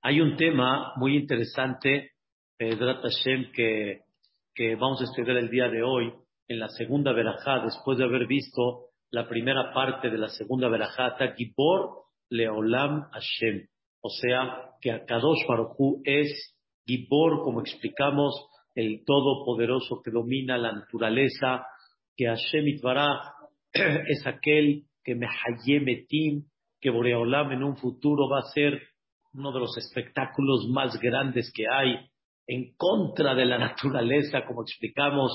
Hay 0.00 0.20
un 0.20 0.36
tema 0.36 0.92
muy 0.96 1.16
interesante, 1.16 2.12
Pedrat 2.56 3.02
Hashem, 3.02 3.50
que, 3.52 4.04
vamos 4.76 5.00
a 5.00 5.04
estudiar 5.04 5.36
el 5.38 5.50
día 5.50 5.68
de 5.68 5.82
hoy 5.82 6.12
en 6.46 6.60
la 6.60 6.68
segunda 6.68 7.12
verajá, 7.12 7.64
después 7.64 7.98
de 7.98 8.04
haber 8.04 8.28
visto 8.28 8.90
la 9.10 9.28
primera 9.28 9.72
parte 9.74 10.08
de 10.08 10.18
la 10.18 10.28
segunda 10.28 10.68
verajá, 10.68 11.16
Gibor 11.36 12.04
Leolam 12.30 13.10
Hashem. 13.10 13.66
O 14.00 14.08
sea, 14.08 14.70
que 14.80 14.92
Akadosh 14.92 15.44
Baruj 15.48 16.00
es 16.04 16.56
Gibor, 16.86 17.42
como 17.42 17.60
explicamos, 17.60 18.34
el 18.76 19.02
Todopoderoso 19.04 20.00
que 20.04 20.12
domina 20.12 20.58
la 20.58 20.72
naturaleza, 20.72 21.66
que 22.16 22.26
Hashem 22.26 22.68
Itbaraj 22.68 23.32
es 23.72 24.24
aquel 24.26 24.84
que 25.02 25.16
Mehayemetim, 25.16 26.44
que 26.80 26.90
Boreolam 26.90 27.50
en 27.50 27.64
un 27.64 27.76
futuro 27.76 28.28
va 28.28 28.38
a 28.38 28.52
ser 28.54 28.80
uno 29.38 29.52
de 29.52 29.60
los 29.60 29.76
espectáculos 29.78 30.66
más 30.68 30.98
grandes 31.00 31.52
que 31.54 31.64
hay 31.70 31.96
en 32.46 32.74
contra 32.76 33.34
de 33.34 33.44
la 33.44 33.58
naturaleza, 33.58 34.44
como 34.44 34.62
explicamos, 34.62 35.30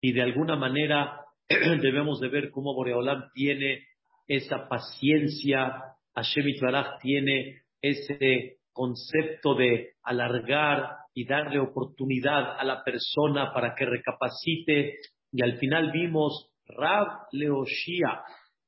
y 0.00 0.12
de 0.12 0.22
alguna 0.22 0.56
manera 0.56 1.20
debemos 1.48 2.20
de 2.20 2.28
ver 2.28 2.50
cómo 2.50 2.74
Boreolam 2.74 3.24
tiene 3.34 3.80
esa 4.26 4.66
paciencia, 4.66 5.82
Hashem 6.14 6.48
Itbaraj 6.48 7.00
tiene 7.02 7.62
ese 7.82 8.58
concepto 8.72 9.54
de 9.54 9.90
alargar 10.02 10.96
y 11.12 11.26
darle 11.26 11.60
oportunidad 11.60 12.58
a 12.58 12.64
la 12.64 12.82
persona 12.82 13.52
para 13.52 13.74
que 13.74 13.84
recapacite 13.84 14.96
y 15.30 15.42
al 15.42 15.58
final 15.58 15.92
vimos 15.92 16.50
Rab 16.66 17.26
Leoshia, 17.32 18.22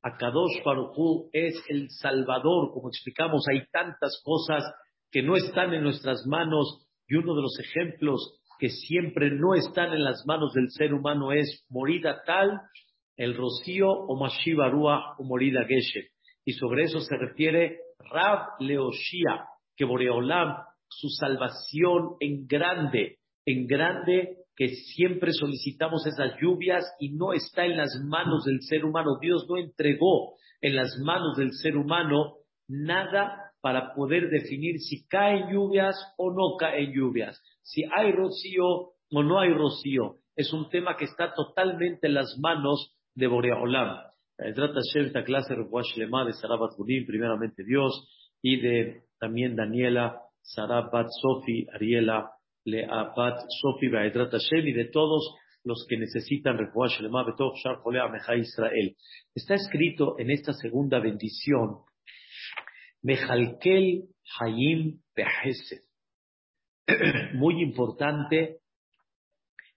Akadosh 0.06 0.62
Baruchu 0.64 1.30
es 1.32 1.60
el 1.68 1.88
Salvador, 1.90 2.70
como 2.72 2.88
explicamos, 2.88 3.44
hay 3.50 3.66
tantas 3.72 4.22
cosas 4.24 4.62
que 5.10 5.22
no 5.22 5.34
están 5.34 5.74
en 5.74 5.82
nuestras 5.82 6.24
manos 6.26 6.86
y 7.08 7.16
uno 7.16 7.34
de 7.34 7.42
los 7.42 7.58
ejemplos 7.58 8.40
que 8.60 8.68
siempre 8.68 9.30
no 9.32 9.54
están 9.54 9.92
en 9.92 10.04
las 10.04 10.24
manos 10.24 10.52
del 10.52 10.70
ser 10.70 10.94
humano 10.94 11.32
es 11.32 11.64
morida 11.68 12.22
tal, 12.24 12.52
el 13.16 13.36
rocío 13.36 13.88
o 13.88 14.16
Mashiva 14.16 14.70
o 15.18 15.24
morida 15.24 15.64
Geshe. 15.66 16.10
Y 16.44 16.52
sobre 16.52 16.84
eso 16.84 17.00
se 17.00 17.16
refiere 17.16 17.80
Rab 17.98 18.60
Leoshia, 18.60 19.44
que 19.76 19.84
Boreolam, 19.84 20.56
su 20.88 21.08
salvación 21.08 22.16
en 22.20 22.46
grande, 22.46 23.18
en 23.44 23.66
grande 23.66 24.36
que 24.56 24.68
siempre 24.68 25.32
solicitamos 25.32 26.06
esas 26.06 26.32
lluvias 26.40 26.84
y 26.98 27.10
no 27.10 27.32
está 27.32 27.66
en 27.66 27.76
las 27.76 28.00
manos 28.04 28.44
del 28.44 28.62
ser 28.62 28.84
humano. 28.84 29.18
Dios 29.20 29.46
no 29.48 29.58
entregó 29.58 30.34
en 30.62 30.74
las 30.74 30.98
manos 31.04 31.36
del 31.36 31.52
ser 31.52 31.76
humano 31.76 32.36
nada 32.66 33.52
para 33.60 33.94
poder 33.94 34.30
definir 34.30 34.78
si 34.78 35.06
caen 35.06 35.52
lluvias 35.52 35.96
o 36.16 36.30
no 36.30 36.56
caen 36.58 36.92
lluvias, 36.92 37.40
si 37.62 37.84
hay 37.96 38.12
rocío 38.12 38.64
o 39.10 39.22
no 39.22 39.40
hay 39.40 39.52
rocío. 39.52 40.16
Es 40.34 40.52
un 40.52 40.68
tema 40.68 40.96
que 40.96 41.04
está 41.04 41.32
totalmente 41.34 42.06
en 42.06 42.14
las 42.14 42.36
manos 42.40 42.94
de 43.14 43.26
Boreolam. 43.26 43.98
Trata 44.36 44.80
esta 44.94 45.24
clase 45.24 45.54
de 45.54 46.32
Sarabat 46.34 46.72
primeramente 47.06 47.64
Dios, 47.64 48.06
y 48.42 48.60
de 48.60 49.02
también 49.18 49.56
Daniela, 49.56 50.20
Sarabat 50.42 51.08
Sofi, 51.22 51.66
Ariela, 51.72 52.30
Leabat 52.66 53.46
Sofi 53.62 53.88
Baedrat 53.88 54.32
Hashem 54.32 54.66
y 54.66 54.72
de 54.72 54.86
todos 54.86 55.34
los 55.64 55.86
que 55.88 55.96
necesitan 55.96 56.58
Refuah 56.58 56.88
Shelema 56.88 57.24
Betov 57.24 57.54
Shar 57.56 57.80
Meja 58.10 58.36
Israel. 58.36 58.96
Está 59.34 59.54
escrito 59.54 60.16
en 60.18 60.30
esta 60.30 60.52
segunda 60.52 60.98
bendición, 60.98 61.78
Mejalkel 63.02 64.08
Hayim 64.40 65.00
Behesed. 65.14 65.82
Muy 67.34 67.62
importante 67.62 68.58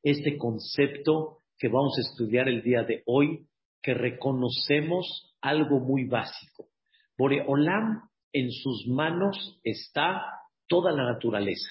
este 0.04 0.38
concepto 0.38 1.40
que 1.58 1.68
vamos 1.68 1.96
a 1.98 2.02
estudiar 2.02 2.48
el 2.48 2.64
día 2.64 2.84
de 2.84 3.04
hoy, 3.06 3.48
que 3.82 3.94
reconocemos 3.94 5.36
algo 5.42 5.80
muy 5.80 6.06
básico. 6.06 6.68
Boreolam 7.18 8.10
en 8.32 8.52
sus 8.52 8.88
manos 8.88 9.60
está 9.64 10.22
toda 10.68 10.92
la 10.92 11.12
naturaleza. 11.12 11.70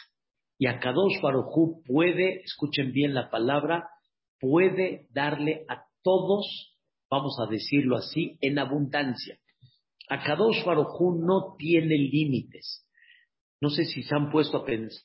Y 0.58 0.66
a 0.66 0.80
Kadosh 0.80 1.20
Barujú 1.22 1.82
puede, 1.84 2.42
escuchen 2.42 2.92
bien 2.92 3.14
la 3.14 3.30
palabra, 3.30 3.88
puede 4.40 5.06
darle 5.10 5.64
a 5.68 5.84
todos, 6.02 6.76
vamos 7.08 7.36
a 7.40 7.50
decirlo 7.50 7.96
así, 7.96 8.36
en 8.40 8.58
abundancia. 8.58 9.38
A 10.08 10.22
Kadosh 10.22 10.64
Barujú 10.64 11.22
no 11.24 11.54
tiene 11.56 11.96
límites. 11.96 12.84
No 13.60 13.70
sé 13.70 13.84
si 13.84 14.02
se 14.02 14.14
han 14.14 14.30
puesto 14.30 14.58
a 14.58 14.64
pensar, 14.64 15.02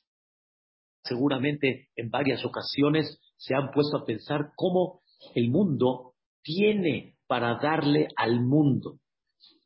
seguramente 1.04 1.88
en 1.96 2.08
varias 2.08 2.44
ocasiones 2.44 3.20
se 3.36 3.54
han 3.54 3.70
puesto 3.70 3.98
a 3.98 4.04
pensar 4.04 4.52
cómo 4.56 5.02
el 5.34 5.50
mundo 5.50 6.14
tiene 6.42 7.16
para 7.26 7.58
darle 7.60 8.08
al 8.16 8.40
mundo. 8.40 8.98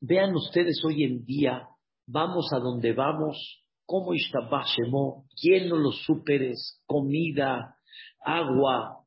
Vean 0.00 0.34
ustedes 0.34 0.82
hoy 0.84 1.04
en 1.04 1.24
día, 1.24 1.68
vamos 2.06 2.52
a 2.52 2.58
donde 2.58 2.92
vamos, 2.92 3.62
cómo 3.88 4.12
Shemo, 4.12 5.24
lleno 5.34 5.78
los 5.78 6.02
súperes, 6.02 6.82
comida, 6.84 7.74
agua, 8.22 8.98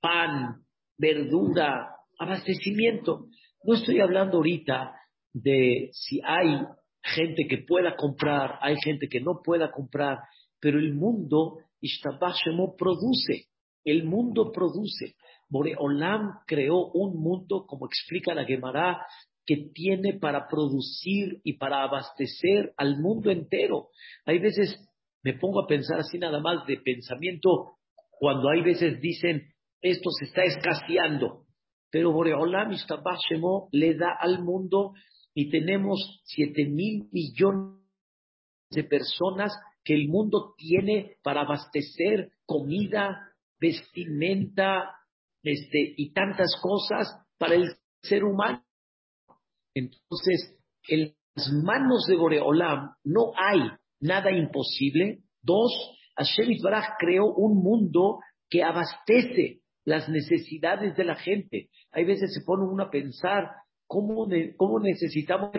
pan, 0.00 0.62
verdura, 0.96 1.90
abastecimiento. 2.18 3.26
No 3.62 3.74
estoy 3.74 4.00
hablando 4.00 4.38
ahorita 4.38 4.94
de 5.34 5.90
si 5.92 6.22
hay 6.24 6.58
gente 7.02 7.46
que 7.46 7.58
pueda 7.58 7.96
comprar, 7.96 8.58
hay 8.62 8.76
gente 8.82 9.08
que 9.08 9.20
no 9.20 9.42
pueda 9.44 9.70
comprar, 9.70 10.20
pero 10.58 10.78
el 10.78 10.94
mundo, 10.94 11.58
Shemo, 11.82 12.76
produce, 12.76 13.48
el 13.84 14.04
mundo 14.04 14.52
produce. 14.52 15.16
Boreolam 15.50 16.40
creó 16.46 16.92
un 16.94 17.20
mundo, 17.20 17.66
como 17.66 17.86
explica 17.86 18.34
la 18.34 18.46
Gemara, 18.46 19.04
que 19.48 19.70
tiene 19.72 20.12
para 20.12 20.46
producir 20.46 21.40
y 21.42 21.54
para 21.54 21.82
abastecer 21.82 22.74
al 22.76 22.98
mundo 23.00 23.30
entero. 23.30 23.88
Hay 24.26 24.40
veces, 24.40 24.78
me 25.22 25.38
pongo 25.38 25.64
a 25.64 25.66
pensar 25.66 26.00
así 26.00 26.18
nada 26.18 26.38
más 26.38 26.66
de 26.66 26.76
pensamiento, 26.76 27.78
cuando 28.10 28.50
hay 28.50 28.60
veces 28.60 29.00
dicen, 29.00 29.48
esto 29.80 30.10
se 30.10 30.26
está 30.26 30.42
escaseando, 30.42 31.46
pero 31.90 32.12
Boreolam 32.12 32.72
Shemo 32.72 33.70
le 33.72 33.94
da 33.94 34.18
al 34.20 34.44
mundo 34.44 34.92
y 35.32 35.48
tenemos 35.48 36.20
siete 36.24 36.66
mil 36.66 37.08
millones 37.10 37.80
de 38.70 38.84
personas 38.84 39.50
que 39.82 39.94
el 39.94 40.08
mundo 40.08 40.52
tiene 40.58 41.16
para 41.22 41.40
abastecer 41.40 42.32
comida, 42.44 43.32
vestimenta, 43.58 44.94
este, 45.42 45.94
y 45.96 46.12
tantas 46.12 46.54
cosas 46.60 47.08
para 47.38 47.54
el 47.54 47.64
ser 48.02 48.24
humano. 48.24 48.67
Entonces, 49.78 50.56
en 50.88 51.14
las 51.34 51.52
manos 51.64 52.06
de 52.08 52.16
Boreolam 52.16 52.90
no 53.04 53.32
hay 53.36 53.60
nada 54.00 54.30
imposible. 54.30 55.20
Dos, 55.42 55.72
Hashem 56.16 56.56
Baraj 56.62 56.96
creó 56.98 57.26
un 57.26 57.62
mundo 57.62 58.18
que 58.50 58.62
abastece 58.62 59.60
las 59.84 60.08
necesidades 60.08 60.96
de 60.96 61.04
la 61.04 61.14
gente. 61.14 61.68
Hay 61.92 62.04
veces 62.04 62.34
se 62.34 62.44
pone 62.44 62.64
uno 62.64 62.84
a 62.84 62.90
pensar 62.90 63.50
cómo, 63.86 64.26
cómo 64.56 64.80
necesitamos. 64.80 65.50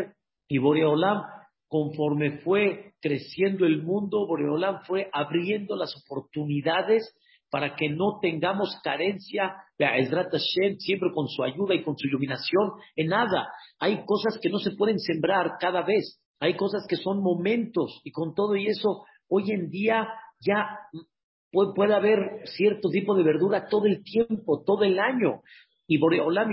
Y 0.48 0.58
Boreolam, 0.58 1.24
conforme 1.68 2.40
fue 2.40 2.94
creciendo 3.02 3.66
el 3.66 3.84
mundo, 3.84 4.28
Boreolam 4.28 4.82
fue 4.86 5.10
abriendo 5.14 5.76
las 5.76 5.96
oportunidades 6.04 7.16
para 7.50 7.76
que 7.76 7.90
no 7.90 8.20
tengamos 8.22 8.80
carencia, 8.84 9.56
siempre 10.78 11.10
con 11.14 11.28
su 11.28 11.44
ayuda 11.44 11.76
y 11.76 11.84
con 11.84 11.98
su 11.98 12.08
iluminación, 12.08 12.72
en 12.96 13.08
nada. 13.08 13.48
Hay 13.80 14.04
cosas 14.06 14.40
que 14.42 14.50
no 14.50 14.60
se 14.60 14.72
pueden 14.72 15.00
sembrar 15.00 15.54
cada 15.60 15.82
vez, 15.84 16.22
hay 16.40 16.56
cosas 16.56 16.86
que 16.88 16.96
son 16.96 17.22
momentos, 17.22 18.02
y 18.04 18.12
con 18.12 18.34
todo 18.34 18.56
y 18.56 18.68
eso, 18.68 19.04
hoy 19.28 19.52
en 19.52 19.70
día 19.70 20.08
ya 20.40 20.68
puede, 21.52 21.94
haber 21.94 22.42
cierto 22.46 22.90
tipo 22.90 23.16
de 23.16 23.24
verdura 23.24 23.68
todo 23.68 23.86
el 23.86 24.04
tiempo, 24.04 24.64
todo 24.66 24.84
el 24.84 25.00
año. 25.00 25.42
Y 25.88 25.98
Boreolam 25.98 26.52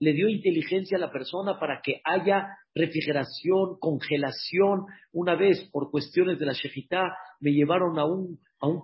le 0.00 0.12
dio 0.12 0.28
inteligencia 0.28 0.98
a 0.98 1.00
la 1.00 1.10
persona 1.10 1.58
para 1.58 1.80
que 1.82 2.02
haya 2.04 2.46
refrigeración, 2.74 3.78
congelación. 3.80 4.84
Una 5.12 5.34
vez, 5.34 5.66
por 5.72 5.90
cuestiones 5.90 6.38
de 6.38 6.44
la 6.44 6.52
Shejitá, 6.52 7.16
me 7.40 7.52
llevaron 7.52 7.98
a 7.98 8.04
un 8.04 8.38
a 8.64 8.66
un, 8.66 8.80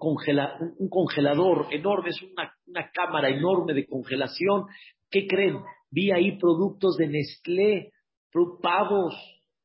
congelador 0.89 1.67
enorme, 1.71 2.11
es 2.11 2.23
una, 2.23 2.91
cámara 2.93 3.31
enorme 3.31 3.73
de 3.73 3.87
congelación. 3.87 4.67
¿Qué 5.11 5.27
creen? 5.27 5.57
Vi 5.91 6.13
ahí 6.13 6.39
productos 6.39 6.97
de 6.97 7.09
Nestlé, 7.09 7.93
pavos 8.63 9.15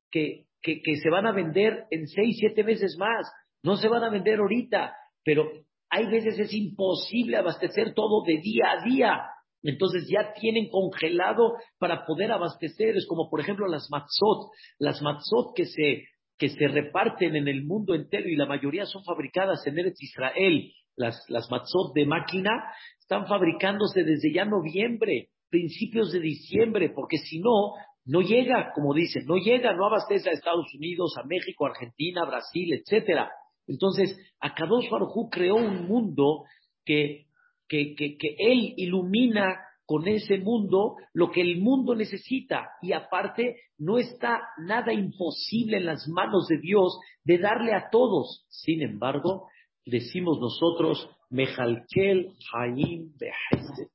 que, 0.10 0.46
que, 0.62 0.82
que 0.82 0.96
se 0.96 1.10
van 1.10 1.28
a 1.28 1.34
vender 1.34 1.86
en 1.92 2.08
seis, 2.08 2.38
siete 2.40 2.64
meses 2.64 2.96
más. 2.98 3.30
No 3.62 3.76
se 3.76 3.90
van 3.90 4.04
a 4.04 4.10
vender 4.10 4.40
ahorita, 4.40 4.96
pero 5.24 5.52
hay 5.90 6.06
veces 6.08 6.40
es 6.40 6.54
imposible 6.54 7.38
abastecer 7.38 7.94
todo 7.94 8.24
de 8.26 8.38
día 8.38 8.72
a 8.72 8.84
día. 8.84 9.22
Entonces 9.64 10.08
ya 10.08 10.34
tienen 10.40 10.70
congelado 10.70 11.56
para 11.78 12.06
poder 12.06 12.32
abastecer. 12.32 12.96
Es 12.96 13.06
como, 13.08 13.30
por 13.30 13.42
ejemplo, 13.42 13.68
las 13.68 13.90
matzot. 13.90 14.52
Las 14.80 15.02
matzot 15.02 15.56
que 15.56 15.66
se 15.66 16.06
que 16.38 16.50
se 16.50 16.68
reparten 16.68 17.36
en 17.36 17.48
el 17.48 17.66
mundo 17.66 17.96
entero 17.96 18.28
y 18.28 18.36
la 18.36 18.46
mayoría 18.46 18.86
son 18.86 19.04
fabricadas 19.04 19.66
en 19.68 19.80
Eretz 19.80 20.02
Israel, 20.02 20.72
las, 20.96 21.24
las 21.30 21.50
matzot 21.50 21.94
de 21.94 22.06
máquina, 22.06 22.52
están 23.00 23.28
fabricándose 23.28 24.04
desde 24.04 24.34
ya 24.34 24.46
noviembre, 24.46 25.30
principios 25.50 26.12
de 26.12 26.20
diciembre, 26.20 26.90
porque 26.90 27.18
si 27.18 27.40
no, 27.40 27.74
no 28.06 28.22
llega, 28.22 28.72
como 28.74 28.94
dicen, 28.94 29.26
no 29.26 29.38
llega, 29.38 29.74
no 29.74 29.86
abastece 29.86 30.30
a 30.30 30.34
Estados 30.34 30.66
Unidos, 30.76 31.14
a 31.18 31.26
México, 31.26 31.66
Argentina, 31.66 32.26
Brasil, 32.26 32.74
etcétera. 32.74 33.30
Entonces, 33.68 34.18
Akadosh 34.40 34.90
Baruj 34.90 35.30
creó 35.32 35.56
un 35.56 35.88
mundo 35.88 36.44
que, 36.84 37.26
que, 37.68 37.96
que, 37.96 38.18
que 38.18 38.36
él 38.38 38.74
ilumina 38.78 39.60
con 39.86 40.08
ese 40.08 40.38
mundo 40.40 40.96
lo 41.14 41.32
que 41.32 41.42
el 41.42 41.60
mundo 41.60 41.96
necesita. 41.96 42.70
Y 42.82 42.94
aparte, 42.94 43.58
no 43.78 43.98
está 43.98 44.42
nada 44.58 44.94
imposible 44.94 45.78
en 45.78 45.86
las 45.86 46.08
manos 46.08 46.48
de 46.48 46.58
Dios 46.60 46.98
de 47.24 47.38
darle 47.38 47.74
a 47.74 47.90
todos. 47.92 48.46
Sin 48.50 48.82
embargo, 48.82 49.48
decimos 49.86 50.40
nosotros, 50.40 51.10
Mejalkel 51.30 52.34
Haim 52.54 53.12
Behesed. 53.18 53.90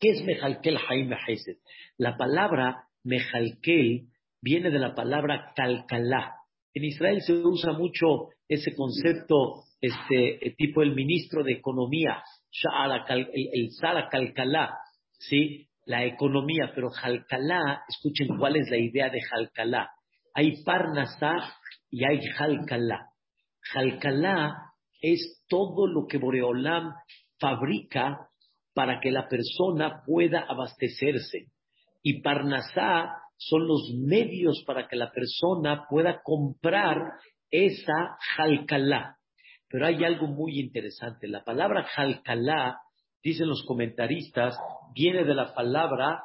¿Qué 0.00 0.10
es 0.10 0.24
Mejalkel 0.24 0.78
Haim 0.88 1.08
Behesed? 1.08 1.58
La 1.96 2.16
palabra 2.16 2.88
Mejalkel 3.04 4.08
viene 4.40 4.70
de 4.70 4.78
la 4.78 4.94
palabra 4.94 5.52
Calcalá. 5.54 6.34
En 6.74 6.84
Israel 6.84 7.22
se 7.22 7.32
usa 7.32 7.72
mucho 7.72 8.30
ese 8.48 8.74
concepto, 8.74 9.64
este 9.80 10.54
tipo 10.56 10.82
el 10.82 10.94
ministro 10.94 11.42
de 11.42 11.52
Economía, 11.52 12.22
el, 13.08 13.28
el 13.52 13.70
Sara 13.72 14.08
¿sí? 15.18 15.68
La 15.84 16.04
economía, 16.04 16.72
pero 16.74 16.90
Jalcalá, 16.90 17.82
escuchen 17.88 18.36
cuál 18.38 18.56
es 18.56 18.70
la 18.70 18.76
idea 18.78 19.08
de 19.10 19.20
Jalcalá. 19.22 19.90
Hay 20.34 20.62
Parnasá 20.62 21.34
y 21.90 22.04
hay 22.04 22.20
Jalcalá. 22.36 23.08
Jalcalá 23.72 24.54
es 25.00 25.44
todo 25.48 25.86
lo 25.86 26.06
que 26.06 26.18
Boreolam 26.18 26.92
fabrica 27.38 28.28
para 28.74 29.00
que 29.00 29.10
la 29.10 29.28
persona 29.28 30.02
pueda 30.06 30.44
abastecerse. 30.48 31.46
Y 32.02 32.20
Parnasá 32.20 33.14
son 33.36 33.66
los 33.66 33.94
medios 33.96 34.62
para 34.66 34.88
que 34.88 34.96
la 34.96 35.10
persona 35.10 35.86
pueda 35.88 36.20
comprar 36.22 36.96
esa 37.50 38.16
Jalcalá. 38.36 39.16
Pero 39.68 39.86
hay 39.86 40.04
algo 40.04 40.26
muy 40.26 40.58
interesante. 40.60 41.28
La 41.28 41.44
palabra 41.44 41.84
Jalcalá 41.84 42.78
dicen 43.22 43.48
los 43.48 43.64
comentaristas, 43.64 44.56
viene 44.94 45.24
de 45.24 45.34
la 45.34 45.54
palabra 45.54 46.22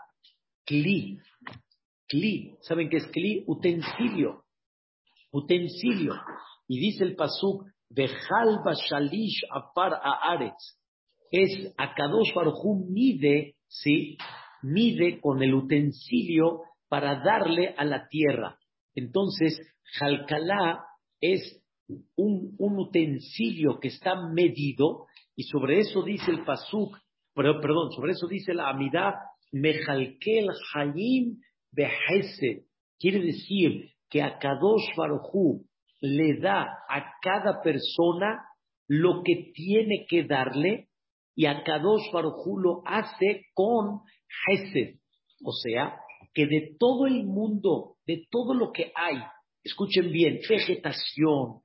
kli. 0.65 1.19
Kli, 2.07 2.55
¿saben 2.61 2.89
qué 2.89 2.97
es 2.97 3.07
kli? 3.07 3.43
Utensilio. 3.47 4.43
Utensilio. 5.31 6.13
Y 6.67 6.79
dice 6.79 7.03
el 7.03 7.15
pasuk, 7.15 7.65
Bejalba 7.89 8.73
shalish 8.73 9.43
apar 9.51 9.93
aretz. 10.01 10.79
Es 11.29 11.73
Akadosh 11.77 12.33
Baruj 12.33 12.87
mide, 12.89 13.55
¿sí? 13.67 14.17
Mide 14.63 15.19
con 15.19 15.43
el 15.43 15.53
utensilio 15.53 16.61
para 16.87 17.23
darle 17.23 17.73
a 17.77 17.85
la 17.85 18.07
tierra. 18.07 18.57
Entonces, 18.95 19.59
Jalcalá 19.97 20.85
es 21.19 21.61
un, 22.15 22.55
un 22.57 22.79
utensilio 22.79 23.79
que 23.79 23.89
está 23.89 24.15
medido 24.27 25.07
y 25.35 25.43
sobre 25.43 25.79
eso 25.79 26.03
dice 26.03 26.31
el 26.31 26.43
Pasuk, 26.43 26.97
perdón, 27.33 27.91
sobre 27.91 28.11
eso 28.11 28.27
dice 28.27 28.53
la 28.53 28.69
Amidad, 28.69 29.13
Mejalkel 29.51 30.49
Hayim 30.73 31.39
Behesed. 31.71 32.65
Quiere 32.99 33.19
decir 33.19 33.89
que 34.09 34.21
a 34.21 34.37
Kadosh 34.37 34.95
Baruchu 34.95 35.65
le 36.01 36.39
da 36.39 36.63
a 36.89 37.13
cada 37.21 37.61
persona 37.61 38.43
lo 38.87 39.23
que 39.23 39.51
tiene 39.53 40.05
que 40.07 40.23
darle 40.23 40.89
y 41.35 41.45
a 41.45 41.63
Kadosh 41.63 42.11
Baruchu 42.11 42.59
lo 42.59 42.81
hace 42.85 43.45
con 43.53 44.01
Hesed. 44.47 44.99
O 45.43 45.51
sea, 45.51 45.97
que 46.33 46.45
de 46.45 46.75
todo 46.79 47.07
el 47.07 47.25
mundo, 47.25 47.95
de 48.05 48.25
todo 48.29 48.53
lo 48.53 48.71
que 48.71 48.91
hay, 48.95 49.17
escuchen 49.63 50.11
bien, 50.11 50.39
vegetación, 50.47 51.61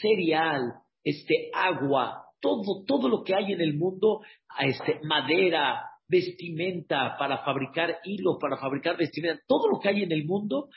cereal, 0.00 0.74
este, 1.04 1.50
agua, 1.54 2.27
todo, 2.40 2.84
todo 2.86 3.08
lo 3.08 3.22
que 3.24 3.34
hay 3.34 3.52
en 3.52 3.60
el 3.60 3.74
mundo, 3.76 4.20
este, 4.60 5.00
madera, 5.04 5.82
vestimenta 6.08 7.16
para 7.18 7.44
fabricar 7.44 7.98
hilo, 8.04 8.38
para 8.38 8.56
fabricar 8.56 8.96
vestimenta, 8.96 9.42
todo 9.46 9.68
lo 9.68 9.78
que 9.78 9.88
hay 9.88 10.02
en 10.02 10.12
el 10.12 10.24
mundo, 10.24 10.68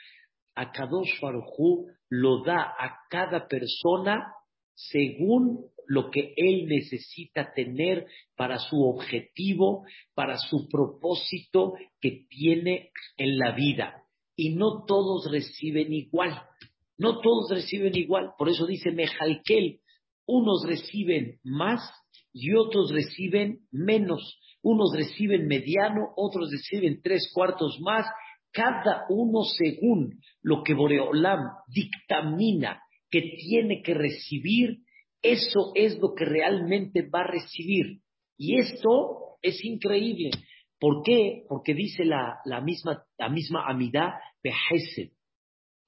a 0.54 0.70
Kadosh 0.70 1.20
Baruj 1.20 1.86
lo 2.10 2.42
da 2.42 2.74
a 2.78 2.98
cada 3.08 3.46
persona 3.48 4.34
según 4.74 5.66
lo 5.86 6.10
que 6.10 6.34
él 6.36 6.66
necesita 6.66 7.52
tener 7.54 8.06
para 8.36 8.58
su 8.58 8.82
objetivo, 8.82 9.84
para 10.14 10.36
su 10.36 10.68
propósito 10.68 11.74
que 12.00 12.26
tiene 12.28 12.90
en 13.16 13.38
la 13.38 13.52
vida. 13.52 14.02
Y 14.36 14.54
no 14.54 14.84
todos 14.86 15.30
reciben 15.30 15.92
igual. 15.92 16.42
No 16.98 17.20
todos 17.20 17.50
reciben 17.50 17.96
igual. 17.96 18.32
Por 18.38 18.48
eso 18.48 18.66
dice 18.66 18.92
Mejalkel, 18.92 19.80
unos 20.26 20.64
reciben 20.66 21.38
más 21.42 21.80
y 22.32 22.54
otros 22.54 22.90
reciben 22.92 23.60
menos. 23.70 24.38
Unos 24.62 24.94
reciben 24.94 25.46
mediano, 25.48 26.12
otros 26.16 26.50
reciben 26.50 27.00
tres 27.02 27.30
cuartos 27.34 27.78
más. 27.80 28.06
Cada 28.52 29.06
uno 29.08 29.42
según 29.44 30.20
lo 30.42 30.62
que 30.62 30.74
Boreolam 30.74 31.40
dictamina 31.68 32.80
que 33.10 33.22
tiene 33.22 33.82
que 33.82 33.94
recibir, 33.94 34.78
eso 35.20 35.72
es 35.74 35.98
lo 35.98 36.14
que 36.14 36.24
realmente 36.24 37.08
va 37.08 37.20
a 37.20 37.30
recibir. 37.30 38.00
Y 38.38 38.58
esto 38.58 39.38
es 39.42 39.62
increíble. 39.64 40.30
¿Por 40.78 41.02
qué? 41.02 41.44
Porque 41.48 41.74
dice 41.74 42.04
la, 42.04 42.40
misma, 42.62 43.04
la 43.18 43.28
misma 43.28 43.64
amidad, 43.68 44.10
Behesed. 44.42 45.12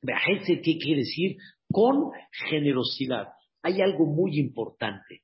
Behesed, 0.03 0.63
¿qué 0.63 0.77
quiere 0.79 1.01
decir? 1.01 1.37
Con 1.73 2.11
generosidad 2.49 3.29
hay 3.65 3.81
algo 3.81 4.05
muy 4.05 4.39
importante. 4.39 5.23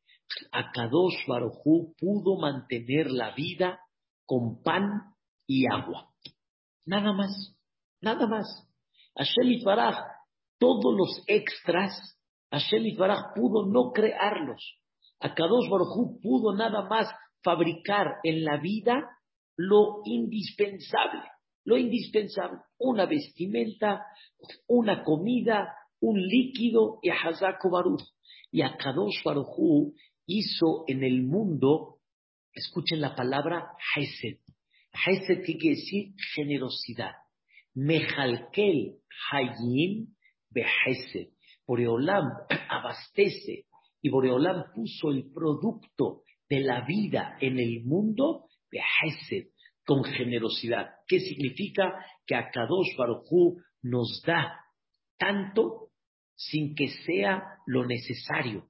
Akadosh 0.50 1.26
Barujú 1.28 1.94
pudo 1.98 2.38
mantener 2.40 3.10
la 3.10 3.34
vida 3.34 3.80
con 4.24 4.62
pan 4.62 5.14
y 5.46 5.66
agua. 5.70 6.08
Nada 6.86 7.12
más, 7.12 7.54
nada 8.00 8.26
más. 8.26 8.46
Hashem 9.14 9.52
Itbaraj, 9.52 9.98
todos 10.58 10.94
los 10.96 11.22
extras, 11.26 12.18
Hashem 12.50 12.86
Itbaraj 12.86 13.34
pudo 13.34 13.66
no 13.66 13.92
crearlos. 13.92 14.78
Akadosh 15.20 15.68
Barujú 15.68 16.18
pudo 16.22 16.56
nada 16.56 16.88
más 16.88 17.08
fabricar 17.42 18.20
en 18.22 18.42
la 18.44 18.56
vida 18.56 19.06
lo 19.56 20.00
indispensable, 20.06 21.24
lo 21.64 21.76
indispensable, 21.76 22.60
una 22.78 23.04
vestimenta, 23.04 24.06
una 24.66 25.04
comida, 25.04 25.74
un 26.00 26.20
líquido 26.20 26.98
y 27.02 27.10
Hazako 27.10 27.70
Baruch. 27.70 28.02
Y 28.50 28.62
Akadosh 28.62 29.22
Baruchu 29.24 29.94
hizo 30.26 30.84
en 30.86 31.04
el 31.04 31.22
mundo, 31.22 31.98
escuchen 32.52 33.00
la 33.00 33.14
palabra 33.14 33.72
Hesed. 33.94 34.38
Hesed 34.92 35.44
quiere 35.44 35.76
decir 35.76 36.14
generosidad. 36.34 37.12
Mejalkel 37.74 38.98
Hayim 39.30 40.14
Behesed. 40.50 41.28
Boreolam 41.66 42.26
abastece 42.68 43.66
y 44.02 44.08
Boreolam 44.08 44.72
puso 44.74 45.10
el 45.10 45.30
producto 45.32 46.22
de 46.48 46.60
la 46.60 46.84
vida 46.84 47.36
en 47.40 47.58
el 47.60 47.84
mundo 47.84 48.46
Behesed, 48.70 49.50
con 49.84 50.02
generosidad. 50.04 50.90
¿Qué 51.06 51.20
significa? 51.20 52.04
Que 52.26 52.34
Akadosh 52.34 52.96
Baruchu 52.96 53.58
nos 53.82 54.22
da 54.26 54.60
tanto 55.18 55.89
sin 56.40 56.74
que 56.74 56.88
sea 56.88 57.58
lo 57.66 57.84
necesario, 57.84 58.66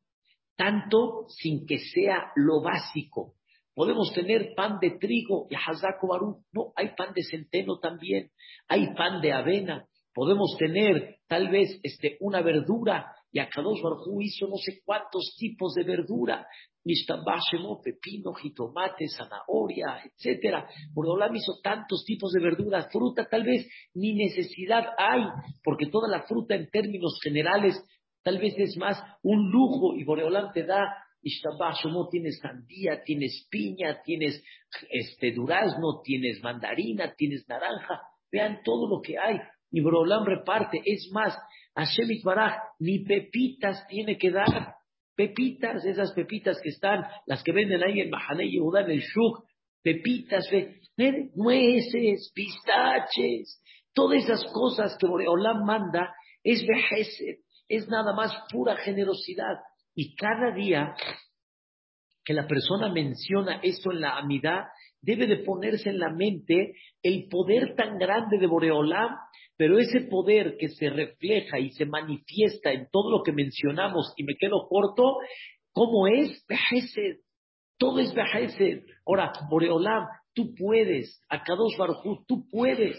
tanto 0.56 1.26
sin 1.28 1.66
que 1.66 1.78
sea 1.78 2.32
lo 2.34 2.60
básico. 2.62 3.34
Podemos 3.74 4.12
tener 4.12 4.54
pan 4.56 4.78
de 4.80 4.98
trigo 4.98 5.46
y 5.48 5.54
hazako 5.54 6.08
barú. 6.08 6.44
No, 6.52 6.72
hay 6.74 6.96
pan 6.96 7.14
de 7.14 7.22
centeno 7.22 7.78
también, 7.78 8.32
hay 8.66 8.92
pan 8.94 9.20
de 9.20 9.32
avena. 9.32 9.86
Podemos 10.12 10.56
tener 10.58 11.18
tal 11.28 11.48
vez 11.48 11.78
este, 11.84 12.16
una 12.18 12.42
verdura 12.42 13.14
y 13.30 13.38
Akadosh 13.38 13.80
Baruj 13.80 14.20
hizo 14.20 14.48
no 14.48 14.56
sé 14.56 14.80
cuántos 14.84 15.36
tipos 15.38 15.72
de 15.74 15.84
verdura. 15.84 16.44
Mishtabashemo, 16.84 17.80
pepino, 17.82 18.32
jitomate, 18.32 19.06
zanahoria, 19.08 20.00
etc. 20.04 20.64
Boreolam 20.94 21.34
hizo 21.36 21.60
tantos 21.62 22.04
tipos 22.04 22.32
de 22.32 22.40
verduras, 22.40 22.88
fruta 22.90 23.28
tal 23.28 23.44
vez 23.44 23.68
ni 23.94 24.14
necesidad 24.14 24.84
hay, 24.96 25.22
porque 25.62 25.86
toda 25.86 26.08
la 26.08 26.22
fruta 26.22 26.54
en 26.54 26.70
términos 26.70 27.18
generales 27.22 27.76
tal 28.22 28.38
vez 28.38 28.54
es 28.58 28.76
más 28.76 29.02
un 29.22 29.50
lujo 29.50 29.94
y 29.96 30.04
Boreolam 30.04 30.52
te 30.52 30.64
da 30.64 31.06
no 31.84 32.08
tienes 32.08 32.38
sandía, 32.40 33.02
tienes 33.04 33.46
piña, 33.50 34.00
tienes 34.02 34.42
este 34.90 35.32
durazno, 35.32 36.00
tienes 36.02 36.42
mandarina, 36.42 37.12
tienes 37.14 37.46
naranja. 37.48 38.00
Vean 38.32 38.60
todo 38.64 38.88
lo 38.88 39.00
que 39.02 39.18
hay. 39.18 39.38
Y 39.70 39.80
Boreolam 39.80 40.24
reparte. 40.24 40.80
Es 40.84 41.10
más, 41.12 41.36
Hashem 41.74 42.22
Baraj 42.24 42.54
ni 42.78 43.00
pepitas 43.00 43.86
tiene 43.88 44.16
que 44.16 44.30
dar. 44.30 44.74
Pepitas, 45.20 45.84
esas 45.84 46.12
pepitas 46.12 46.58
que 46.62 46.70
están, 46.70 47.04
las 47.26 47.42
que 47.42 47.52
venden 47.52 47.82
ahí 47.84 48.00
en 48.00 48.08
Mahané 48.08 48.48
Yehuda, 48.48 48.80
en 48.80 48.92
el 48.92 49.00
Shuk, 49.00 49.44
pepitas, 49.82 50.48
nueces, 51.34 52.32
pistaches, 52.34 53.62
todas 53.92 54.24
esas 54.24 54.42
cosas 54.50 54.96
que 54.98 55.06
Boreolam 55.06 55.66
manda, 55.66 56.14
es 56.42 56.66
vejez, 56.66 57.08
es 57.68 57.86
nada 57.88 58.14
más 58.14 58.32
pura 58.50 58.78
generosidad. 58.78 59.58
Y 59.94 60.16
cada 60.16 60.54
día 60.54 60.94
que 62.24 62.32
la 62.32 62.46
persona 62.46 62.90
menciona 62.90 63.60
esto 63.62 63.92
en 63.92 64.00
la 64.00 64.16
amidad, 64.16 64.68
debe 65.02 65.26
de 65.26 65.38
ponerse 65.38 65.90
en 65.90 65.98
la 65.98 66.10
mente 66.10 66.74
el 67.02 67.28
poder 67.28 67.74
tan 67.74 67.98
grande 67.98 68.38
de 68.38 68.46
Boreolam, 68.46 69.16
pero 69.56 69.78
ese 69.78 70.02
poder 70.02 70.56
que 70.58 70.68
se 70.68 70.90
refleja 70.90 71.58
y 71.58 71.70
se 71.72 71.84
manifiesta 71.84 72.72
en 72.72 72.88
todo 72.90 73.10
lo 73.10 73.22
que 73.22 73.32
mencionamos, 73.32 74.12
y 74.16 74.24
me 74.24 74.36
quedo 74.36 74.66
corto, 74.68 75.18
¿cómo 75.72 76.06
es? 76.06 76.44
Vejez. 76.48 76.94
Todo 77.78 78.00
es 78.00 78.14
vejez. 78.14 78.84
Ahora, 79.06 79.32
Boreolam, 79.50 80.06
tú 80.34 80.54
puedes. 80.54 81.22
Akadosh 81.28 81.76
Baruj 81.78 82.26
tú 82.26 82.46
puedes. 82.50 82.98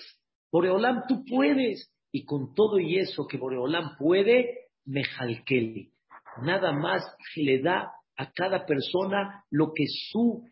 Boreolam, 0.52 1.04
tú 1.08 1.24
puedes. 1.26 1.92
Y 2.12 2.26
con 2.26 2.54
todo 2.54 2.80
y 2.80 2.98
eso 2.98 3.26
que 3.28 3.38
Boreolam 3.38 3.96
puede, 3.98 4.68
Mejalkeli. 4.86 5.92
Nada 6.44 6.72
más 6.74 7.04
le 7.36 7.62
da 7.62 7.92
a 8.18 8.32
cada 8.32 8.66
persona 8.66 9.46
lo 9.50 9.74
que 9.74 9.86
su 9.88 10.44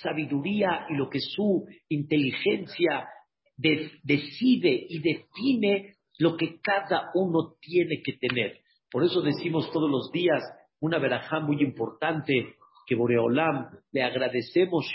sabiduría 0.00 0.86
y 0.88 0.96
lo 0.96 1.08
que 1.08 1.20
su 1.20 1.66
inteligencia 1.88 3.08
decide 3.56 4.86
y 4.88 4.98
define 5.00 5.96
lo 6.18 6.36
que 6.36 6.60
cada 6.60 7.10
uno 7.14 7.54
tiene 7.60 8.02
que 8.02 8.14
tener. 8.14 8.60
Por 8.90 9.04
eso 9.04 9.20
decimos 9.22 9.70
todos 9.72 9.90
los 9.90 10.10
días 10.12 10.42
una 10.80 10.98
verajá 10.98 11.40
muy 11.40 11.62
importante 11.62 12.54
que 12.86 12.94
Boreolam 12.94 13.68
le 13.92 14.02
agradecemos 14.02 14.90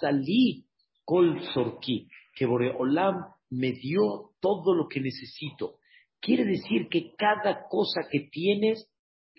salí 0.00 0.66
Kol 1.04 1.40
Sorki, 1.52 2.08
que 2.34 2.46
Boreolam 2.46 3.16
me 3.50 3.72
dio 3.72 4.30
todo 4.40 4.74
lo 4.74 4.88
que 4.88 5.00
necesito. 5.00 5.78
Quiere 6.20 6.44
decir 6.44 6.88
que 6.88 7.14
cada 7.16 7.66
cosa 7.68 8.08
que 8.10 8.28
tienes, 8.30 8.90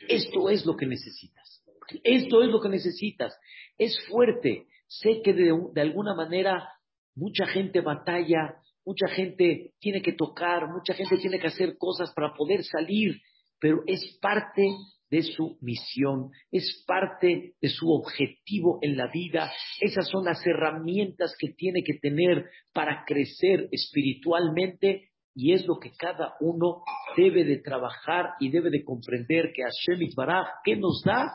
esto 0.07 0.49
es 0.49 0.65
lo 0.65 0.75
que 0.75 0.85
necesitas. 0.85 1.63
Esto 2.03 2.43
es 2.43 2.49
lo 2.49 2.61
que 2.61 2.69
necesitas. 2.69 3.35
Es 3.77 3.97
fuerte. 4.07 4.67
Sé 4.87 5.21
que 5.23 5.33
de, 5.33 5.81
alguna 5.81 6.13
manera 6.15 6.69
mucha 7.15 7.45
gente 7.47 7.81
batalla, 7.81 8.55
mucha 8.85 9.07
gente 9.07 9.73
tiene 9.79 10.01
que 10.01 10.13
tocar, 10.13 10.67
mucha 10.67 10.93
gente 10.93 11.17
tiene 11.17 11.39
que 11.39 11.47
hacer 11.47 11.77
cosas 11.77 12.13
para 12.13 12.33
poder 12.33 12.63
salir, 12.63 13.19
pero 13.59 13.83
es 13.87 14.17
parte 14.21 14.63
de 15.09 15.23
su 15.23 15.57
misión, 15.61 16.31
es 16.51 16.83
parte 16.85 17.55
de 17.61 17.69
su 17.69 17.89
objetivo 17.89 18.79
en 18.81 18.97
la 18.97 19.07
vida. 19.07 19.51
Esas 19.79 20.07
son 20.09 20.25
las 20.25 20.45
herramientas 20.45 21.35
que 21.39 21.49
tiene 21.53 21.83
que 21.83 21.99
tener 21.99 22.49
para 22.73 23.05
crecer 23.05 23.67
espiritualmente 23.71 25.09
y 25.33 25.53
es 25.53 25.65
lo 25.65 25.79
que 25.79 25.91
cada 25.91 26.35
uno 26.39 26.81
debe 27.17 27.43
de 27.43 27.57
trabajar 27.57 28.31
y 28.39 28.49
debe 28.49 28.69
de 28.69 28.83
comprender 28.83 29.51
que 29.53 29.63
Hashem 29.63 30.09
Baraj, 30.15 30.47
¿qué 30.63 30.77
nos 30.77 31.01
da? 31.05 31.25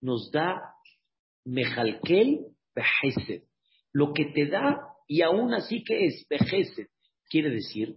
Nos 0.00 0.30
da 0.32 0.60
Mejalkel 1.44 2.53
Behesed. 2.74 3.42
Lo 3.92 4.12
que 4.12 4.26
te 4.26 4.46
da 4.46 4.80
y 5.06 5.22
aún 5.22 5.54
así 5.54 5.84
que 5.84 6.06
es 6.06 6.26
Behesed. 6.28 6.86
Quiere 7.28 7.50
decir, 7.50 7.96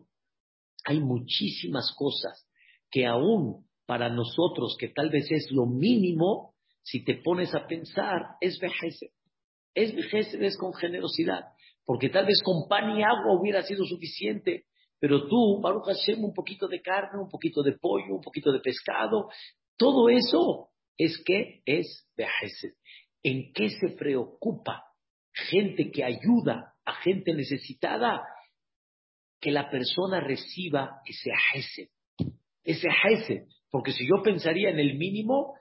hay 0.85 0.99
muchísimas 0.99 1.93
cosas 1.97 2.47
que 2.89 3.05
aún 3.05 3.65
para 3.85 4.09
nosotros, 4.09 4.75
que 4.79 4.89
tal 4.89 5.09
vez 5.09 5.31
es 5.31 5.51
lo 5.51 5.65
mínimo, 5.65 6.53
si 6.83 7.03
te 7.03 7.15
pones 7.15 7.53
a 7.55 7.67
pensar, 7.67 8.35
es 8.39 8.59
vejez. 8.59 8.99
Es 9.73 9.95
vejez, 9.95 10.33
es 10.33 10.57
con 10.57 10.73
generosidad. 10.73 11.43
Porque 11.85 12.09
tal 12.09 12.25
vez 12.25 12.41
con 12.43 12.67
pan 12.67 12.97
y 12.97 13.03
agua 13.03 13.39
hubiera 13.39 13.61
sido 13.63 13.85
suficiente. 13.85 14.65
Pero 14.99 15.27
tú, 15.27 15.61
Baruch 15.61 15.85
Hashem, 15.85 16.23
un 16.23 16.33
poquito 16.33 16.67
de 16.67 16.81
carne, 16.81 17.21
un 17.21 17.29
poquito 17.29 17.61
de 17.61 17.73
pollo, 17.73 18.15
un 18.15 18.21
poquito 18.21 18.51
de 18.51 18.59
pescado, 18.59 19.29
todo 19.77 20.09
eso 20.09 20.69
es 20.97 21.21
que 21.23 21.61
es 21.65 22.07
vejez. 22.15 22.75
¿En 23.27 23.51
qué 23.51 23.67
se 23.67 23.89
preocupa 23.89 24.85
gente 25.33 25.91
que 25.91 26.01
ayuda 26.05 26.75
a 26.85 26.93
gente 27.01 27.33
necesitada? 27.33 28.23
Que 29.41 29.51
la 29.51 29.69
persona 29.69 30.21
reciba 30.21 31.01
ese 31.05 31.31
ajese, 31.33 31.89
ese 32.63 32.87
ajese. 32.89 33.47
Porque 33.69 33.91
si 33.91 34.07
yo 34.07 34.23
pensaría 34.23 34.69
en 34.69 34.79
el 34.79 34.95
mínimo, 34.97 35.55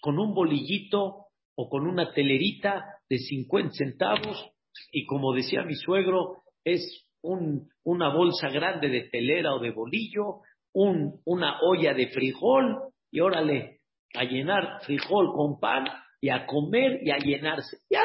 con 0.00 0.18
un 0.18 0.32
bolillito 0.32 1.26
o 1.56 1.68
con 1.68 1.86
una 1.86 2.10
telerita 2.14 2.86
de 3.10 3.18
50 3.18 3.74
centavos, 3.74 4.52
y 4.90 5.04
como 5.04 5.34
decía 5.34 5.62
mi 5.62 5.74
suegro, 5.74 6.44
es 6.64 7.06
una 7.20 8.14
bolsa 8.14 8.48
grande 8.48 8.88
de 8.88 9.10
telera 9.10 9.52
o 9.52 9.58
de 9.58 9.72
bolillo, 9.72 10.40
una 10.72 11.60
olla 11.60 11.92
de 11.92 12.06
frijol, 12.06 12.78
y 13.10 13.20
órale, 13.20 13.80
a 14.14 14.24
llenar 14.24 14.80
frijol 14.86 15.34
con 15.34 15.60
pan 15.60 15.84
y 16.20 16.28
a 16.28 16.46
comer 16.46 17.00
y 17.02 17.10
a 17.10 17.18
llenarse. 17.18 17.78
Ya, 17.88 18.02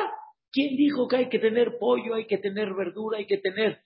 ¿quién 0.51 0.75
dijo 0.75 1.07
que 1.07 1.17
hay 1.17 1.29
que 1.29 1.39
tener 1.39 1.77
pollo, 1.79 2.15
hay 2.15 2.27
que 2.27 2.37
tener 2.37 2.73
verdura, 2.73 3.17
hay 3.17 3.27
que 3.27 3.37
tener? 3.37 3.79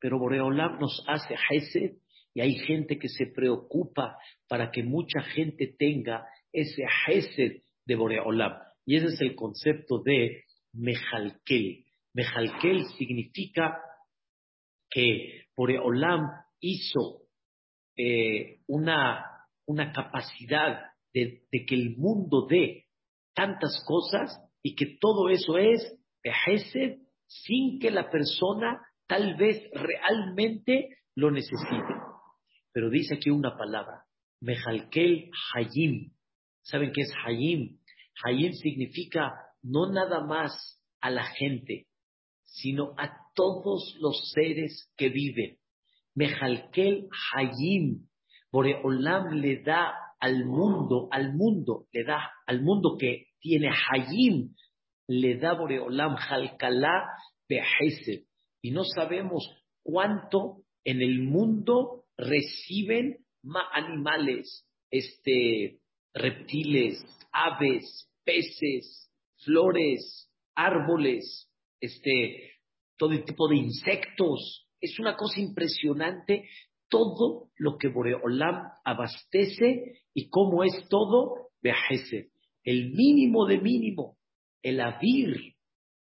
Pero 0.00 0.18
Boreolam 0.18 0.78
nos 0.78 1.04
hace 1.08 1.34
Hesed 1.50 1.96
y 2.34 2.40
hay 2.40 2.54
gente 2.56 2.98
que 2.98 3.08
se 3.08 3.26
preocupa 3.26 4.18
para 4.48 4.70
que 4.70 4.82
mucha 4.82 5.22
gente 5.22 5.74
tenga 5.78 6.26
ese 6.52 6.84
Hesed 7.06 7.62
de 7.86 7.94
Boreolam. 7.94 8.52
Y 8.86 8.96
ese 8.96 9.06
es 9.06 9.20
el 9.20 9.34
concepto 9.34 10.02
de 10.02 10.44
Mejalkel. 10.72 11.84
Mejalkel 12.12 12.84
significa 12.98 13.80
que 14.90 15.46
Boreolam 15.56 16.28
hizo 16.60 17.22
eh, 17.96 18.60
una, 18.66 19.24
una, 19.66 19.92
capacidad 19.92 20.90
de, 21.12 21.42
de, 21.50 21.64
que 21.64 21.74
el 21.74 21.96
mundo 21.96 22.46
dé 22.48 22.83
tantas 23.34 23.84
cosas 23.86 24.40
y 24.62 24.74
que 24.74 24.96
todo 25.00 25.28
eso 25.28 25.58
es 25.58 25.98
Hesed 26.22 26.98
sin 27.26 27.78
que 27.78 27.90
la 27.90 28.10
persona 28.10 28.80
tal 29.06 29.36
vez 29.36 29.62
realmente 29.72 30.96
lo 31.14 31.30
necesite. 31.30 31.94
Pero 32.72 32.90
dice 32.90 33.16
aquí 33.16 33.30
una 33.30 33.56
palabra, 33.56 34.04
Mejalkel 34.40 35.30
Hayim. 35.54 36.12
¿Saben 36.62 36.92
qué 36.92 37.02
es 37.02 37.12
Hayim? 37.24 37.78
Hayim 38.24 38.52
significa 38.52 39.32
no 39.62 39.92
nada 39.92 40.24
más 40.24 40.80
a 41.00 41.10
la 41.10 41.24
gente, 41.24 41.86
sino 42.42 42.94
a 42.96 43.10
todos 43.34 43.96
los 44.00 44.30
seres 44.32 44.92
que 44.96 45.08
viven. 45.08 45.58
Mejalkel 46.14 47.08
Hayim. 47.34 48.08
Boreolam 48.50 49.34
le 49.34 49.62
da 49.62 49.94
al 50.20 50.44
mundo, 50.44 51.08
al 51.10 51.34
mundo, 51.34 51.86
le 51.92 52.04
da 52.04 52.30
al 52.46 52.62
mundo 52.62 52.96
que 52.98 53.28
tiene 53.40 53.70
Hayim, 53.70 54.54
le 55.08 55.36
da 55.36 55.54
Boreolam 55.54 56.16
Halkalá 56.16 57.04
Behesed. 57.48 58.24
Y 58.62 58.70
no 58.70 58.84
sabemos 58.84 59.48
cuánto 59.82 60.64
en 60.84 61.02
el 61.02 61.20
mundo 61.20 62.04
reciben 62.16 63.18
animales, 63.72 64.66
este, 64.90 65.78
reptiles, 66.14 67.04
aves, 67.32 68.08
peces, 68.24 69.10
flores, 69.44 70.30
árboles, 70.54 71.50
este, 71.80 72.52
todo 72.96 73.22
tipo 73.24 73.48
de 73.48 73.56
insectos. 73.56 74.66
Es 74.80 74.98
una 74.98 75.16
cosa 75.16 75.40
impresionante 75.40 76.48
todo 76.88 77.50
lo 77.56 77.76
que 77.76 77.88
Boreolam 77.88 78.68
abastece 78.84 80.00
y 80.14 80.28
cómo 80.28 80.64
es 80.64 80.86
todo, 80.88 81.48
viajese. 81.60 82.30
El 82.64 82.92
mínimo 82.92 83.46
de 83.46 83.58
mínimo, 83.58 84.16
el 84.62 84.80
avir, 84.80 85.54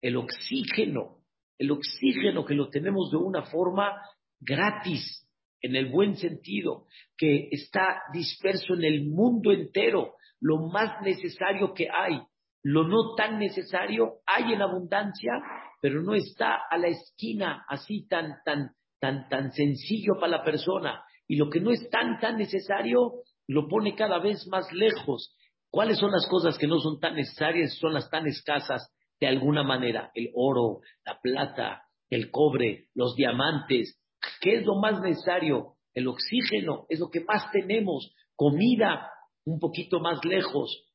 el 0.01 0.17
oxígeno, 0.17 1.19
el 1.59 1.71
oxígeno 1.73 2.45
que 2.45 2.55
lo 2.55 2.69
tenemos 2.69 3.11
de 3.11 3.17
una 3.17 3.43
forma 3.43 3.93
gratis, 4.41 5.21
en 5.61 5.77
el 5.77 5.91
buen 5.91 6.17
sentido, 6.17 6.87
que 7.17 7.49
está 7.51 8.03
disperso 8.13 8.75
en 8.75 8.85
el 8.85 9.09
mundo 9.09 9.51
entero, 9.51 10.15
lo 10.41 10.69
más 10.69 11.01
necesario 11.03 11.73
que 11.73 11.89
hay, 11.91 12.21
lo 12.63 12.87
no 12.87 13.15
tan 13.15 13.39
necesario 13.39 14.21
hay 14.27 14.53
en 14.53 14.63
abundancia, 14.63 15.33
pero 15.81 16.03
no 16.03 16.15
está 16.15 16.63
a 16.71 16.79
la 16.79 16.89
esquina 16.89 17.65
así 17.69 18.07
tan, 18.09 18.37
tan, 18.45 18.71
tan, 19.01 19.29
tan 19.29 19.53
sencillo 19.53 20.15
para 20.21 20.39
la 20.39 20.45
persona. 20.45 21.03
Y 21.27 21.37
lo 21.37 21.51
que 21.51 21.61
no 21.61 21.71
es 21.71 21.89
tan, 21.91 22.19
tan 22.21 22.39
necesario, 22.39 23.13
lo 23.47 23.69
pone 23.69 23.95
cada 23.95 24.19
vez 24.19 24.47
más 24.49 24.71
lejos. 24.73 25.37
¿Cuáles 25.75 25.99
son 25.99 26.13
las 26.13 26.29
cosas 26.29 26.57
que 26.57 26.69
no 26.69 26.79
son 26.79 27.01
tan 27.01 27.17
necesarias, 27.17 27.77
son 27.81 27.95
las 27.95 28.09
tan 28.09 28.29
escasas 28.29 28.95
de 29.19 29.27
alguna 29.27 29.65
manera? 29.65 30.13
El 30.15 30.31
oro, 30.35 30.83
la 31.05 31.19
plata, 31.21 31.83
el 32.09 32.31
cobre, 32.31 32.87
los 32.95 33.17
diamantes, 33.17 33.99
¿Qué 34.41 34.57
es 34.57 34.65
lo 34.65 34.77
más 34.77 35.01
necesario? 35.01 35.75
El 35.93 36.09
oxígeno 36.09 36.87
es 36.89 37.01
lo 37.01 37.09
que 37.11 37.21
más 37.21 37.51
tenemos. 37.51 38.15
comida 38.37 39.11
un 39.45 39.61
poquito 39.61 40.01
más 40.01 40.25
lejos, 40.25 40.91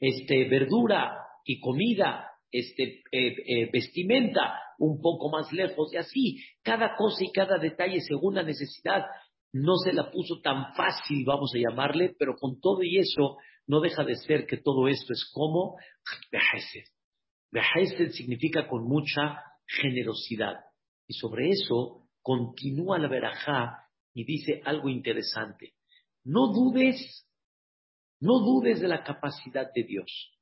este, 0.00 0.48
verdura 0.48 1.16
y 1.44 1.60
comida, 1.60 2.28
este, 2.50 3.02
eh, 3.12 3.34
eh, 3.46 3.70
vestimenta 3.72 4.58
un 4.78 5.00
poco 5.00 5.30
más 5.30 5.50
lejos 5.52 5.92
y 5.94 5.96
así, 5.96 6.38
cada 6.62 6.96
cosa 6.96 7.24
y 7.24 7.30
cada 7.30 7.58
detalle 7.58 8.00
según 8.00 8.34
la 8.34 8.42
necesidad. 8.42 9.06
No 9.54 9.76
se 9.76 9.92
la 9.92 10.10
puso 10.10 10.40
tan 10.42 10.74
fácil, 10.74 11.24
vamos 11.24 11.52
a 11.54 11.58
llamarle, 11.58 12.14
pero 12.18 12.34
con 12.36 12.60
todo 12.60 12.82
y 12.82 12.98
eso, 12.98 13.36
no 13.66 13.80
deja 13.80 14.04
de 14.04 14.16
ser 14.16 14.46
que 14.46 14.58
todo 14.58 14.88
esto 14.88 15.12
es 15.12 15.30
como 15.32 15.76
Behesed. 16.30 16.88
Behesed 17.50 18.12
significa 18.12 18.68
con 18.68 18.84
mucha 18.84 19.40
generosidad. 19.66 20.56
Y 21.06 21.14
sobre 21.14 21.50
eso 21.50 22.08
continúa 22.22 22.98
la 22.98 23.08
verajá 23.08 23.86
y 24.14 24.24
dice 24.24 24.62
algo 24.64 24.88
interesante. 24.88 25.74
No 26.24 26.52
dudes, 26.52 27.26
no 28.20 28.38
dudes 28.40 28.80
de 28.80 28.88
la 28.88 29.02
capacidad 29.02 29.72
de 29.74 29.84
Dios. 29.84 30.32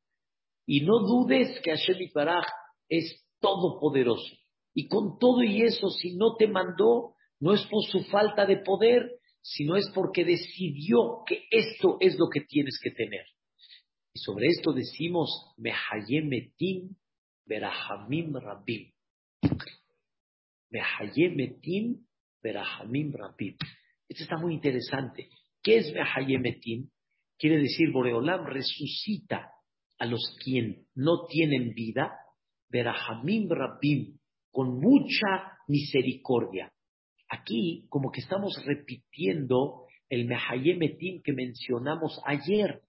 Y 0.66 0.82
no 0.82 1.00
dudes 1.00 1.60
que 1.62 1.70
Hashem 1.70 2.10
Baraj 2.14 2.46
es 2.88 3.24
todopoderoso. 3.40 4.36
Y 4.74 4.88
con 4.88 5.18
todo 5.18 5.42
y 5.42 5.62
eso, 5.62 5.88
si 5.90 6.16
no 6.16 6.36
te 6.36 6.46
mandó, 6.46 7.14
no 7.40 7.54
es 7.54 7.62
por 7.66 7.84
su 7.84 8.04
falta 8.04 8.46
de 8.46 8.58
poder, 8.58 9.19
sino 9.42 9.76
es 9.76 9.90
porque 9.94 10.24
decidió 10.24 11.22
que 11.26 11.44
esto 11.50 11.96
es 12.00 12.18
lo 12.18 12.28
que 12.28 12.40
tienes 12.42 12.78
que 12.82 12.90
tener. 12.90 13.24
Y 14.12 14.20
sobre 14.20 14.48
esto 14.48 14.72
decimos, 14.72 15.54
Mehayemetim 15.56 16.96
Berahamim 17.46 18.34
Rabim. 18.34 18.92
Mehayemetim 20.70 22.06
Berahamim 22.42 23.12
Rabim. 23.12 23.56
Esto 24.08 24.24
está 24.24 24.36
muy 24.36 24.54
interesante. 24.54 25.28
¿Qué 25.62 25.78
es 25.78 25.92
Mehayemetim? 25.92 26.88
Quiere 27.38 27.58
decir, 27.58 27.90
Boreolam 27.92 28.46
resucita 28.46 29.52
a 29.98 30.06
los 30.06 30.36
quien 30.42 30.86
no 30.94 31.26
tienen 31.26 31.74
vida, 31.74 32.12
Berahamim 32.68 33.48
Rabim, 33.48 34.18
con 34.50 34.78
mucha 34.78 35.58
misericordia. 35.68 36.72
Aquí, 37.30 37.86
como 37.88 38.10
que 38.10 38.20
estamos 38.20 38.60
repitiendo 38.66 39.86
el 40.08 40.26
Mehayemetim 40.26 41.22
que 41.22 41.32
mencionamos 41.32 42.20
ayer. 42.26 42.82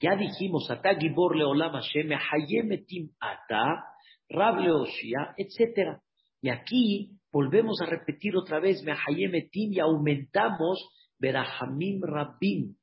Ya 0.00 0.16
dijimos, 0.16 0.68
Ata 0.68 0.96
Gibor 0.98 1.36
Leolam 1.36 1.72
Hashem, 1.72 2.08
Mehayemetim 2.08 3.10
Ata, 3.20 3.84
Rab 4.28 4.58
Leoshia, 4.58 5.34
etc. 5.36 6.00
Y 6.42 6.48
aquí 6.48 7.12
volvemos 7.30 7.80
a 7.80 7.86
repetir 7.86 8.36
otra 8.36 8.58
vez 8.58 8.82
Mehayemetim 8.82 9.72
y 9.72 9.78
aumentamos 9.78 10.84
Berahamim 11.20 12.02
Rabim. 12.02 12.74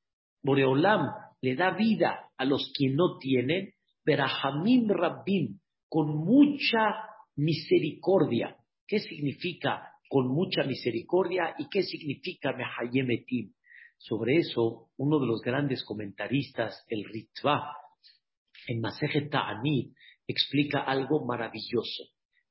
Boreolam 0.41 1.09
le 1.41 1.55
da 1.55 1.71
vida 1.71 2.29
a 2.37 2.45
los 2.45 2.71
que 2.77 2.89
no 2.89 3.17
tienen, 3.19 3.73
Berahamim 4.05 4.87
Rabim, 4.89 5.59
con 5.89 6.15
mucha 6.15 6.95
misericordia. 7.35 8.55
¿Qué 8.87 8.99
significa 8.99 9.92
con 10.13 10.27
mucha 10.27 10.63
misericordia 10.63 11.55
y 11.57 11.67
qué 11.69 11.81
significa 11.81 12.53
Mehayemetim. 12.53 13.51
Sobre 13.97 14.37
eso, 14.37 14.91
uno 14.95 15.19
de 15.19 15.25
los 15.25 15.41
grandes 15.41 15.83
comentaristas, 15.83 16.85
el 16.87 17.03
Ritva, 17.03 17.75
en 18.67 18.79
Masejet 18.79 19.31
Ta'anit, 19.31 19.91
explica 20.27 20.81
algo 20.81 21.25
maravilloso. 21.25 22.03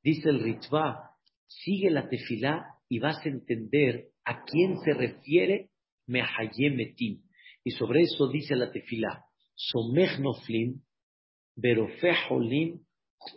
Dice 0.02 0.30
el 0.30 0.40
Ritva, 0.40 1.12
sigue 1.46 1.88
la 1.92 2.08
tefilá 2.08 2.66
y 2.88 2.98
vas 2.98 3.24
a 3.24 3.28
entender 3.28 4.08
a 4.24 4.42
quién 4.42 4.80
se 4.80 4.94
refiere 4.94 5.70
Mehayemetim. 6.08 7.22
Y 7.62 7.70
sobre 7.70 8.02
eso 8.02 8.26
dice 8.26 8.56
la 8.56 8.72
tefilá, 8.72 9.24
Somech 9.54 10.18
Noflim, 10.18 10.80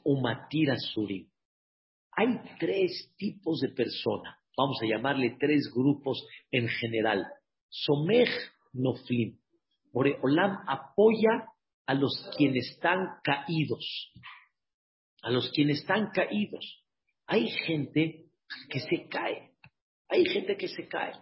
Umatira 0.04 0.80
Surim. 0.80 1.28
Hay 2.18 2.40
tres 2.60 3.14
tipos 3.18 3.60
de 3.60 3.70
personas, 3.70 4.38
vamos 4.58 4.80
a 4.82 4.86
llamarle 4.86 5.36
tres 5.40 5.72
grupos 5.74 6.26
en 6.52 6.68
general. 6.68 7.26
Somej 7.70 8.30
Noflim. 8.74 9.38
Olam 9.94 10.64
apoya 10.68 11.48
a 11.86 11.94
los 11.94 12.30
quienes 12.38 12.70
están 12.72 13.20
caídos. 13.24 14.12
A 15.22 15.30
los 15.30 15.50
quienes 15.52 15.80
están 15.80 16.12
caídos. 16.12 16.84
Hay 17.28 17.50
gente 17.50 18.26
que 18.70 18.80
se 18.80 19.08
cae. 19.08 19.52
Hay 20.10 20.26
gente 20.26 20.58
que 20.58 20.68
se 20.68 20.88
cae. 20.88 21.14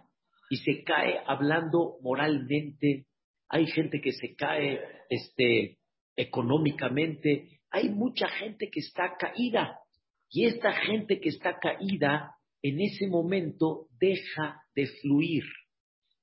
Y 0.50 0.56
se 0.56 0.82
cae 0.84 1.20
hablando 1.26 1.98
moralmente. 2.02 3.06
Hay 3.48 3.66
gente 3.66 4.00
que 4.00 4.12
se 4.12 4.34
cae 4.34 4.80
este, 5.08 5.78
económicamente. 6.16 7.60
Hay 7.70 7.88
mucha 7.88 8.28
gente 8.28 8.68
que 8.70 8.80
está 8.80 9.16
caída. 9.16 9.78
Y 10.34 10.46
esta 10.46 10.72
gente 10.72 11.20
que 11.20 11.28
está 11.28 11.60
caída, 11.60 12.34
en 12.60 12.80
ese 12.80 13.06
momento 13.06 13.86
deja 14.00 14.60
de 14.74 14.88
fluir, 15.00 15.44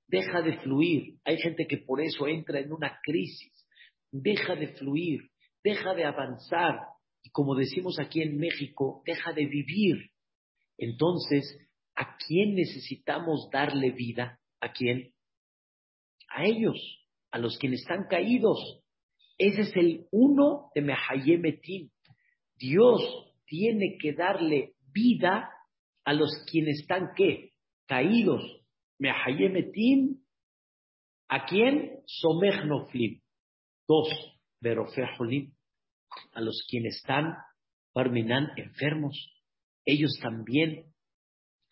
deja 0.05 0.41
de 0.41 0.57
fluir. 0.57 1.17
Hay 1.23 1.37
gente 1.37 1.65
que 1.65 1.77
por 1.77 2.01
eso 2.01 2.27
entra 2.27 2.59
en 2.59 2.73
una 2.73 2.99
crisis, 3.01 3.65
deja 4.11 4.57
de 4.57 4.67
fluir, 4.73 5.29
deja 5.63 5.93
de 5.93 6.03
avanzar 6.03 6.75
y 7.23 7.29
como 7.29 7.55
decimos 7.55 7.99
aquí 8.01 8.21
en 8.21 8.37
México, 8.37 9.01
deja 9.05 9.31
de 9.31 9.45
vivir. 9.45 10.09
Entonces, 10.77 11.57
¿a 11.95 12.17
quién 12.17 12.55
necesitamos 12.55 13.47
darle 13.49 13.91
vida? 13.91 14.41
¿A 14.59 14.73
quién? 14.73 15.13
A 16.27 16.43
ellos, 16.43 17.07
a 17.31 17.37
los 17.37 17.57
quienes 17.57 17.79
están 17.79 18.07
caídos. 18.09 18.83
Ese 19.37 19.61
es 19.61 19.75
el 19.77 20.07
uno 20.11 20.69
de 20.75 20.81
Mehayemetim. 20.81 21.91
Dios 22.57 23.30
tiene 23.51 23.97
que 23.99 24.13
darle 24.13 24.75
vida 24.93 25.51
a 26.05 26.13
los 26.13 26.31
quienes 26.49 26.79
están 26.79 27.09
qué? 27.17 27.51
Caídos. 27.85 28.41
Mehayemetim. 28.97 30.21
¿A 31.27 31.45
quién? 31.45 31.99
Somech 32.05 32.63
Noflim. 32.63 33.19
Dos. 33.89 34.07
Berofeholim. 34.61 35.53
A 36.33 36.39
los 36.39 36.65
quienes 36.69 36.95
están, 36.95 37.35
Parminan, 37.93 38.51
enfermos. 38.55 39.33
Ellos 39.83 40.17
también, 40.21 40.85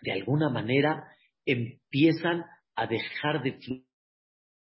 de 0.02 0.12
alguna 0.12 0.50
manera, 0.50 1.06
empiezan 1.46 2.44
a 2.76 2.88
dejar 2.88 3.42
de 3.42 3.58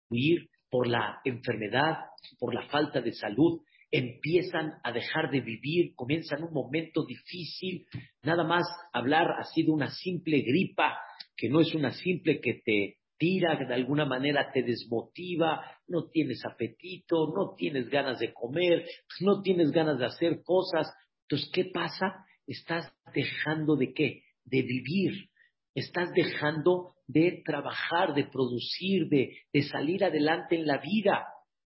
fluir 0.09 0.51
por 0.71 0.89
la 0.89 1.21
enfermedad, 1.25 1.99
por 2.41 2.53
la 2.53 2.69
falta 2.69 3.01
de 3.01 3.13
salud, 3.13 3.61
empiezan 3.91 4.75
a 4.83 4.93
dejar 4.93 5.31
de 5.31 5.41
vivir, 5.41 5.95
comienzan 5.95 6.43
un 6.43 6.53
momento 6.53 7.05
difícil, 7.05 7.87
nada 8.23 8.45
más 8.45 8.65
hablar 8.93 9.27
ha 9.39 9.45
sido 9.45 9.73
una 9.73 9.91
simple 9.91 10.41
gripa, 10.41 10.99
que 11.37 11.49
no 11.49 11.61
es 11.61 11.75
una 11.75 11.93
simple 11.93 12.41
que 12.41 12.61
te 12.65 12.99
tira, 13.19 13.59
que 13.59 13.65
de 13.65 13.75
alguna 13.75 14.05
manera 14.05 14.51
te 14.53 14.63
desmotiva, 14.63 15.65
no 15.89 16.09
tienes 16.11 16.45
apetito, 16.45 17.33
no 17.35 17.55
tienes 17.57 17.89
ganas 17.89 18.19
de 18.19 18.33
comer, 18.33 18.87
no 19.21 19.43
tienes 19.43 19.71
ganas 19.71 19.99
de 19.99 20.07
hacer 20.07 20.43
cosas. 20.43 20.93
Entonces, 21.23 21.51
¿qué 21.53 21.65
pasa? 21.67 22.25
Estás 22.47 22.93
dejando 23.15 23.77
de 23.77 23.93
qué? 23.93 24.23
De 24.45 24.63
vivir. 24.63 25.31
Estás 25.75 26.11
dejando 26.15 26.95
de 27.07 27.43
trabajar, 27.45 28.15
de 28.15 28.25
producir, 28.25 29.09
de, 29.09 29.37
de 29.53 29.63
salir 29.63 30.05
adelante 30.05 30.57
en 30.57 30.67
la 30.67 30.79
vida. 30.79 31.27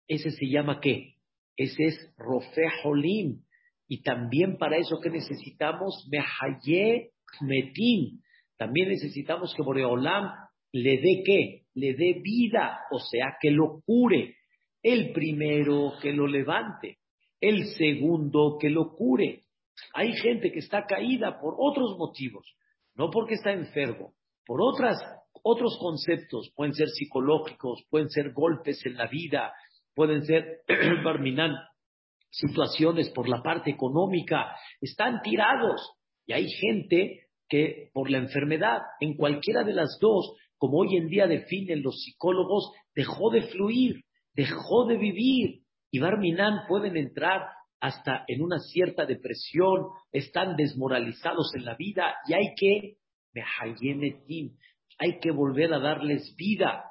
Ese 0.06 0.30
se 0.30 0.46
llama 0.46 0.80
qué? 0.80 1.16
Ese 1.56 1.84
es 1.84 2.14
Rofe 2.16 2.62
Holim. 2.84 3.42
Y 3.88 4.02
también 4.02 4.56
para 4.56 4.76
eso 4.76 5.00
que 5.00 5.10
necesitamos 5.10 6.08
Mehaye 6.10 7.10
Metim. 7.40 8.20
También 8.56 8.88
necesitamos 8.88 9.54
que 9.54 9.62
Boreolam 9.62 10.30
le 10.72 10.98
dé 10.98 11.22
qué? 11.24 11.62
Le 11.74 11.94
dé 11.94 12.20
vida, 12.22 12.78
o 12.90 12.98
sea, 12.98 13.36
que 13.40 13.50
lo 13.50 13.80
cure. 13.84 14.36
El 14.82 15.12
primero 15.12 15.92
que 16.00 16.12
lo 16.12 16.26
levante. 16.26 16.98
El 17.40 17.66
segundo 17.76 18.56
que 18.60 18.70
lo 18.70 18.94
cure. 18.94 19.42
Hay 19.94 20.12
gente 20.14 20.52
que 20.52 20.60
está 20.60 20.86
caída 20.86 21.40
por 21.40 21.54
otros 21.58 21.96
motivos, 21.98 22.46
no 22.94 23.10
porque 23.10 23.34
está 23.34 23.52
enfermo, 23.52 24.14
por 24.46 24.60
otras, 24.62 24.98
otros 25.42 25.78
conceptos, 25.80 26.52
pueden 26.54 26.74
ser 26.74 26.88
psicológicos, 26.88 27.84
pueden 27.90 28.08
ser 28.10 28.32
golpes 28.32 28.84
en 28.86 28.96
la 28.96 29.06
vida, 29.06 29.52
pueden 29.94 30.24
ser, 30.24 30.62
Barminan, 31.04 31.54
situaciones 32.30 33.10
por 33.10 33.28
la 33.28 33.42
parte 33.42 33.70
económica, 33.70 34.56
están 34.80 35.20
tirados. 35.22 35.92
Y 36.26 36.32
hay 36.32 36.48
gente 36.48 37.26
que 37.48 37.90
por 37.92 38.10
la 38.10 38.18
enfermedad, 38.18 38.80
en 39.00 39.14
cualquiera 39.16 39.62
de 39.64 39.74
las 39.74 39.98
dos, 40.00 40.34
como 40.56 40.78
hoy 40.78 40.96
en 40.96 41.08
día 41.08 41.26
definen 41.26 41.82
los 41.82 42.00
psicólogos, 42.02 42.72
dejó 42.94 43.30
de 43.30 43.42
fluir, 43.42 44.04
dejó 44.32 44.86
de 44.86 44.96
vivir. 44.96 45.62
Y 45.90 45.98
Barminan 45.98 46.66
pueden 46.68 46.96
entrar 46.96 47.42
hasta 47.80 48.24
en 48.28 48.42
una 48.42 48.60
cierta 48.60 49.04
depresión, 49.04 49.88
están 50.12 50.56
desmoralizados 50.56 51.52
en 51.56 51.64
la 51.64 51.74
vida 51.74 52.14
y 52.28 52.32
hay 52.32 52.54
que, 52.56 52.96
hay 54.98 55.18
que 55.20 55.30
volver 55.32 55.74
a 55.74 55.80
darles 55.80 56.34
vida. 56.36 56.84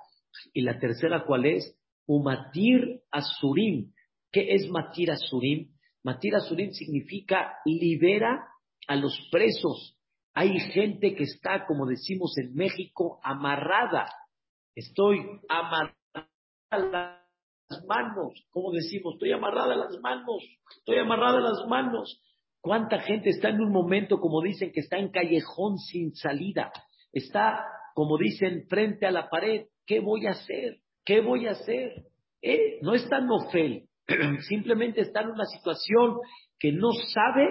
Y 0.54 0.62
la 0.62 0.78
tercera, 0.80 1.24
¿cuál 1.26 1.46
es? 1.46 1.81
Umatir 2.06 3.02
Asurim. 3.12 3.92
¿Qué 4.32 4.54
es 4.54 4.70
Matir 4.70 5.12
Asurim? 5.12 5.72
Matir 6.04 6.36
Asurim 6.36 6.72
significa 6.72 7.54
libera 7.66 8.48
a 8.88 8.96
los 8.96 9.16
presos. 9.32 9.98
Hay 10.34 10.60
gente 10.60 11.16
que 11.16 11.24
está, 11.24 11.66
como 11.66 11.86
decimos 11.86 12.38
en 12.38 12.54
México, 12.54 13.20
amarrada. 13.24 14.10
Estoy 14.76 15.20
amarrada 15.50 16.30
a 16.70 16.80
las 16.80 17.86
manos. 17.86 18.46
¿Cómo 18.52 18.72
decimos? 18.72 19.16
Estoy 19.16 19.34
amarrada 19.34 19.74
a 19.74 19.78
las 19.78 20.00
manos. 20.02 20.44
Estoy 20.78 20.98
amarrada 21.00 21.40
a 21.40 21.42
las 21.42 21.68
manos. 21.68 22.22
¿Cuánta 22.62 23.00
gente 23.00 23.30
está 23.32 23.50
en 23.50 23.60
un 23.60 23.72
momento, 23.72 24.20
como 24.20 24.42
dicen, 24.42 24.72
que 24.72 24.82
está 24.82 24.98
en 24.98 25.10
callejón 25.10 25.78
sin 25.78 26.14
salida? 26.14 26.72
Está, 27.12 27.66
como 27.96 28.18
dicen, 28.18 28.68
frente 28.70 29.06
a 29.06 29.12
la 29.12 29.30
pared. 29.30 29.66
¿Qué 29.86 30.00
voy 30.00 30.28
a 30.28 30.32
hacer? 30.32 30.81
¿Qué 31.06 31.22
voy 31.22 31.48
a 31.48 31.52
hacer? 31.52 32.06
Eh, 32.42 32.80
no 32.82 32.94
está 32.94 33.20
nofel, 33.20 33.88
simplemente 34.48 35.02
está 35.02 35.22
en 35.22 35.30
una 35.30 35.46
situación 35.46 36.18
que 36.60 36.72
no 36.72 36.92
sabe 36.92 37.50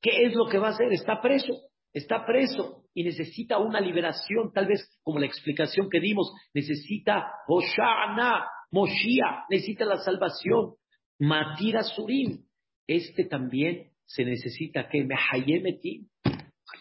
qué 0.00 0.24
es 0.26 0.34
lo 0.34 0.46
que 0.46 0.58
va 0.58 0.68
a 0.68 0.72
hacer. 0.72 0.92
Está 0.92 1.20
preso, 1.20 1.52
está 1.92 2.24
preso 2.24 2.84
y 2.94 3.04
necesita 3.04 3.58
una 3.58 3.80
liberación, 3.80 4.52
tal 4.52 4.66
vez 4.66 4.80
como 5.02 5.18
la 5.18 5.26
explicación 5.26 5.88
que 5.90 6.00
dimos, 6.00 6.32
necesita 6.54 7.30
Hoshana, 7.46 8.46
Moshia, 8.70 9.44
necesita 9.50 9.84
la 9.84 9.98
salvación, 9.98 10.74
Matira 11.18 11.82
Surim. 11.82 12.44
Este 12.86 13.24
también 13.24 13.90
se 14.04 14.24
necesita 14.24 14.88
que 14.88 15.04
Mehayemetim, 15.04 16.08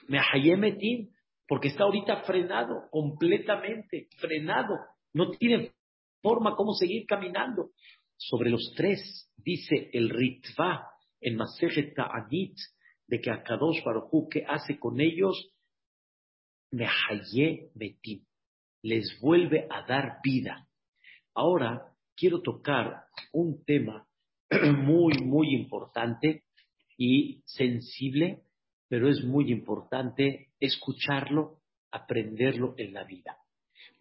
Mehayemetim, 0.08 1.10
porque 1.48 1.70
está 1.70 1.84
ahorita 1.84 2.24
frenado, 2.24 2.88
completamente 2.92 4.08
frenado, 4.18 4.76
no 5.14 5.32
tiene 5.32 5.72
forma 6.22 6.56
cómo 6.56 6.74
seguir 6.74 7.06
caminando. 7.06 7.72
Sobre 8.18 8.50
los 8.50 8.74
tres, 8.76 9.32
dice 9.36 9.90
el 9.94 10.10
Ritva 10.10 10.88
en 11.22 11.36
Masejet 11.36 11.94
Ta'anit, 11.96 12.58
de 13.08 13.22
que 13.22 13.32
Akadosh 13.32 13.84
Baruj 13.84 14.30
¿qué 14.30 14.44
hace 14.48 14.80
con 14.80 15.00
ellos? 15.00 15.52
Mehaye 16.72 17.72
Metim. 17.76 18.26
Les 18.84 19.20
vuelve 19.22 19.68
a 19.70 19.86
dar 19.86 20.20
vida. 20.24 20.68
Ahora 21.34 21.94
quiero 22.16 22.42
tocar 22.42 23.06
un 23.32 23.64
tema 23.64 24.08
muy, 24.78 25.14
muy 25.24 25.54
importante 25.54 26.44
y 26.98 27.42
sensible, 27.46 28.44
pero 28.90 29.10
es 29.10 29.24
muy 29.24 29.52
importante 29.52 30.50
escucharlo, 30.60 31.62
aprenderlo 31.92 32.74
en 32.78 32.94
la 32.94 33.04
vida. 33.04 33.38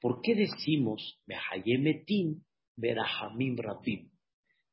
¿Por 0.06 0.20
qué 0.22 0.36
decimos 0.36 1.18
Mehayemetim 1.26 2.40
Berahamim 2.76 3.56
Rabim? 3.56 4.08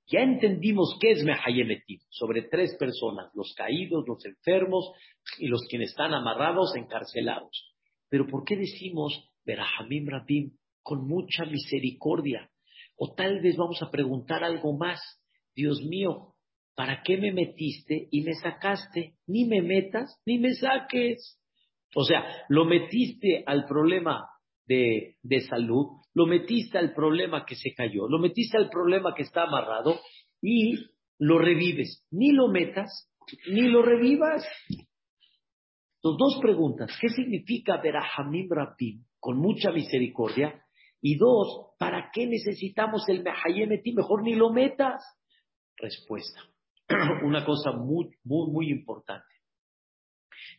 Ya 0.06 0.19
entendimos 0.19 0.96
qué 1.02 1.13
es 1.13 1.24
Mehayemetim, 1.24 1.98
sobre 2.12 2.43
tres 2.43 2.76
personas, 2.78 3.32
los 3.34 3.52
caídos, 3.56 4.06
los 4.08 4.24
enfermos 4.26 4.91
y 5.39 5.48
los 5.48 5.62
quienes 5.67 5.89
están 5.89 6.13
amarrados, 6.13 6.76
encarcelados. 6.76 7.74
Pero 8.10 8.28
¿por 8.28 8.43
qué 8.43 8.58
decimos 8.58 9.28
Berahamim 9.43 10.08
Rabim 10.08 10.52
con 10.84 11.08
mucha 11.08 11.46
misericordia? 11.46 12.52
O 12.96 13.15
tal 13.15 13.41
vez 13.41 13.58
vamos 13.58 13.82
a 13.82 13.89
preguntar 13.89 14.43
algo 14.43 14.78
más. 14.78 15.02
Dios 15.56 15.82
mío, 15.82 16.36
¿para 16.76 17.02
qué 17.02 17.17
me 17.17 17.32
metiste 17.32 18.08
y 18.12 18.22
me 18.22 18.36
sacaste? 18.36 19.15
Ni 19.26 19.46
me 19.46 19.63
metas, 19.63 20.15
ni 20.28 20.38
me 20.38 20.54
saques. 20.54 21.39
O 21.96 22.04
sea, 22.04 22.24
lo 22.50 22.65
metiste 22.65 23.43
al 23.48 23.65
problema 23.65 24.28
de, 24.65 25.17
de 25.21 25.41
salud, 25.41 25.88
lo 26.13 26.26
metiste 26.26 26.78
al 26.78 26.93
problema 26.93 27.45
que 27.45 27.56
se 27.56 27.73
cayó, 27.73 28.08
lo 28.08 28.19
metiste 28.19 28.58
al 28.58 28.69
problema 28.69 29.13
que 29.15 29.23
está 29.23 29.43
amarrado 29.43 29.99
y 30.41 30.76
lo 31.19 31.39
revives. 31.39 32.06
Ni 32.12 32.32
lo 32.32 32.49
metas, 32.49 33.10
ni 33.49 33.67
lo 33.67 33.82
revivas. 33.82 34.45
Entonces, 34.69 36.19
dos 36.19 36.39
preguntas. 36.41 36.91
¿Qué 36.99 37.10
significa 37.10 37.78
Berahamim 37.78 38.49
Rabim? 38.49 39.06
Con 39.19 39.38
mucha 39.38 39.71
misericordia. 39.71 40.62
Y 41.02 41.17
dos, 41.17 41.76
¿para 41.80 42.12
qué 42.13 42.28
necesitamos 42.28 43.08
el 43.08 43.23
Mehayemeti? 43.23 43.93
Mejor 43.93 44.23
ni 44.23 44.36
lo 44.36 44.52
metas. 44.52 45.02
Respuesta. 45.78 46.41
Una 47.23 47.45
cosa 47.45 47.71
muy, 47.71 48.10
muy, 48.23 48.52
muy 48.52 48.69
importante. 48.69 49.26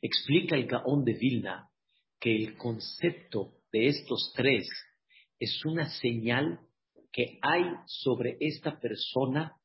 Explica 0.00 0.56
el 0.56 0.66
Gaón 0.66 1.04
de 1.04 1.12
Vilna 1.12 1.68
que 2.18 2.34
el 2.34 2.56
concepto 2.56 3.52
de 3.74 3.88
estos 3.88 4.32
tres 4.36 4.68
es 5.40 5.64
una 5.64 5.90
señal 5.90 6.60
que 7.10 7.40
hay 7.42 7.64
sobre 7.86 8.36
esta 8.38 8.78
persona 8.78 9.56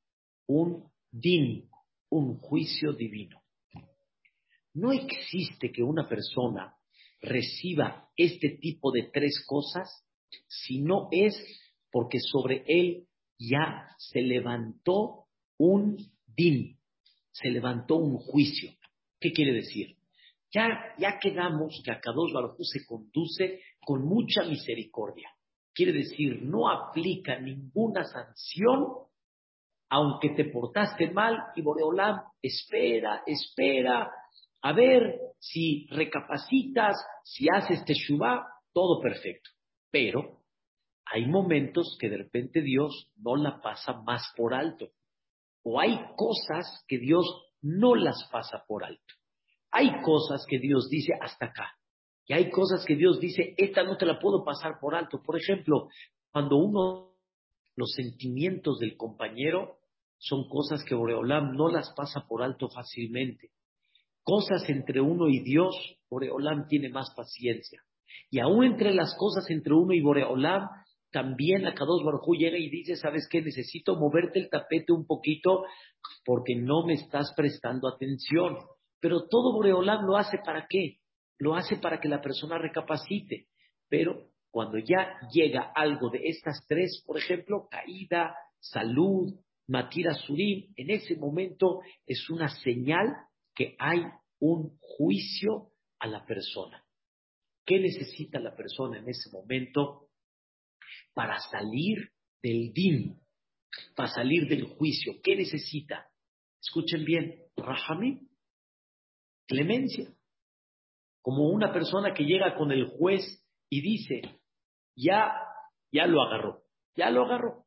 un 0.47 0.91
din, 1.11 1.69
un 2.09 2.39
juicio 2.39 2.93
divino. 2.93 3.43
No 4.73 4.91
existe 4.91 5.71
que 5.71 5.83
una 5.83 6.09
persona 6.09 6.75
reciba 7.21 8.09
este 8.17 8.57
tipo 8.59 8.91
de 8.91 9.11
tres 9.13 9.45
cosas 9.45 9.87
si 10.47 10.81
no 10.81 11.07
es 11.11 11.35
porque 11.91 12.19
sobre 12.19 12.63
él 12.65 13.07
ya 13.37 13.95
se 13.99 14.21
levantó 14.23 15.27
un 15.59 15.97
din, 16.25 16.79
se 17.31 17.49
levantó 17.49 17.97
un 17.97 18.17
juicio. 18.17 18.71
¿Qué 19.19 19.31
quiere 19.33 19.53
decir? 19.53 19.97
Ya, 20.51 20.95
ya 20.97 21.19
quedamos 21.19 21.79
que 21.85 21.91
Akadosh 21.91 22.33
Baruj 22.33 22.57
se 22.61 22.83
conduce 22.87 23.61
con 23.89 24.05
mucha 24.05 24.43
misericordia. 24.43 25.31
Quiere 25.73 25.93
decir, 25.93 26.43
no 26.43 26.69
aplica 26.69 27.39
ninguna 27.39 28.03
sanción 28.03 28.85
aunque 29.89 30.29
te 30.35 30.45
portaste 30.45 31.09
mal 31.09 31.35
y 31.55 31.63
Boreolam 31.63 32.19
espera, 32.39 33.23
espera, 33.25 34.11
a 34.61 34.73
ver 34.73 35.19
si 35.39 35.87
recapacitas, 35.89 37.03
si 37.23 37.47
haces 37.51 37.83
teshuvah, 37.83 38.45
todo 38.71 39.01
perfecto. 39.01 39.49
Pero 39.89 40.43
hay 41.07 41.25
momentos 41.25 41.97
que 41.99 42.11
de 42.11 42.17
repente 42.17 42.61
Dios 42.61 43.11
no 43.15 43.37
la 43.37 43.59
pasa 43.59 43.93
más 44.03 44.31
por 44.37 44.53
alto. 44.53 44.91
O 45.63 45.79
hay 45.79 45.99
cosas 46.15 46.85
que 46.87 46.99
Dios 46.99 47.25
no 47.63 47.95
las 47.95 48.29
pasa 48.31 48.63
por 48.67 48.83
alto. 48.83 49.15
Hay 49.71 49.99
cosas 50.03 50.45
que 50.47 50.59
Dios 50.59 50.87
dice 50.91 51.13
hasta 51.19 51.47
acá. 51.47 51.78
Y 52.29 52.33
hay 52.35 52.51
cosas 52.51 52.85
que 52.85 52.95
Dios 52.95 53.19
dice, 53.19 53.55
esta 53.57 53.83
no 53.83 53.97
te 53.97 54.05
la 54.05 54.19
puedo 54.19 54.43
pasar 54.43 54.79
por 54.79 54.93
alto. 54.93 55.19
Por 55.23 55.35
ejemplo, 55.35 55.87
cuando 56.31 56.57
uno, 56.57 57.15
los 57.75 57.91
sentimientos 57.93 58.77
del 58.77 58.95
compañero 58.95 59.79
son 60.19 60.47
cosas 60.47 60.83
que 60.83 60.93
Boreolam 60.93 61.55
no 61.55 61.69
las 61.69 61.91
pasa 61.95 62.27
por 62.27 62.43
alto 62.43 62.69
fácilmente. 62.69 63.49
Cosas 64.21 64.69
entre 64.69 65.01
uno 65.01 65.27
y 65.27 65.39
Dios, 65.39 65.75
Boreolam 66.07 66.67
tiene 66.67 66.89
más 66.89 67.11
paciencia. 67.15 67.81
Y 68.29 68.39
aún 68.39 68.63
entre 68.63 68.93
las 68.93 69.15
cosas 69.17 69.49
entre 69.49 69.73
uno 69.73 69.93
y 69.93 70.01
Boreolam, 70.01 70.69
también 71.11 71.65
a 71.65 71.73
Kadosh 71.73 72.03
llega 72.37 72.59
y 72.59 72.69
dice, 72.69 72.95
¿sabes 72.95 73.27
qué? 73.27 73.41
Necesito 73.41 73.95
moverte 73.95 74.37
el 74.37 74.51
tapete 74.51 74.93
un 74.93 75.07
poquito 75.07 75.63
porque 76.23 76.55
no 76.55 76.85
me 76.85 76.93
estás 76.93 77.33
prestando 77.35 77.87
atención. 77.87 78.55
Pero 78.99 79.27
todo 79.27 79.51
Boreolam 79.51 80.05
lo 80.05 80.15
hace 80.15 80.37
para 80.45 80.67
qué? 80.69 80.98
Lo 81.39 81.55
hace 81.55 81.77
para 81.77 81.99
que 81.99 82.09
la 82.09 82.21
persona 82.21 82.57
recapacite. 82.57 83.47
Pero 83.87 84.29
cuando 84.51 84.77
ya 84.77 85.17
llega 85.31 85.71
algo 85.73 86.09
de 86.09 86.19
estas 86.25 86.65
tres, 86.67 87.03
por 87.05 87.17
ejemplo, 87.17 87.67
caída, 87.69 88.35
salud, 88.59 89.33
matira 89.67 90.13
surim, 90.13 90.73
en 90.75 90.91
ese 90.91 91.15
momento 91.15 91.81
es 92.05 92.29
una 92.29 92.49
señal 92.49 93.15
que 93.55 93.75
hay 93.79 94.03
un 94.39 94.77
juicio 94.79 95.71
a 95.99 96.07
la 96.07 96.25
persona. 96.25 96.83
¿Qué 97.65 97.79
necesita 97.79 98.39
la 98.39 98.55
persona 98.55 98.99
en 98.99 99.07
ese 99.09 99.29
momento 99.31 100.09
para 101.13 101.39
salir 101.39 102.11
del 102.41 102.73
din, 102.73 103.19
para 103.95 104.09
salir 104.09 104.47
del 104.47 104.63
juicio? 104.63 105.13
¿Qué 105.23 105.35
necesita? 105.35 106.09
Escuchen 106.61 107.05
bien, 107.05 107.43
Rahamim, 107.55 108.27
clemencia 109.47 110.11
como 111.21 111.49
una 111.49 111.73
persona 111.73 112.13
que 112.13 112.23
llega 112.23 112.55
con 112.55 112.71
el 112.71 112.87
juez 112.87 113.21
y 113.69 113.81
dice, 113.81 114.39
ya, 114.95 115.33
ya 115.91 116.07
lo 116.07 116.21
agarró, 116.21 116.63
ya 116.95 117.09
lo 117.09 117.25
agarró, 117.25 117.65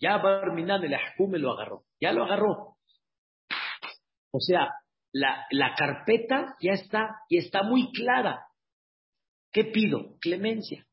ya 0.00 0.18
Barminan 0.18 0.84
el 0.84 0.94
Ahkume 0.94 1.38
lo 1.38 1.52
agarró, 1.52 1.84
ya 2.00 2.12
lo 2.12 2.24
agarró. 2.24 2.76
O 4.32 4.40
sea, 4.40 4.72
la, 5.12 5.46
la 5.50 5.74
carpeta 5.74 6.56
ya 6.60 6.72
está 6.72 7.16
y 7.28 7.38
está 7.38 7.62
muy 7.62 7.90
clara. 7.92 8.46
¿Qué 9.52 9.64
pido? 9.64 10.16
Clemencia. 10.20 10.86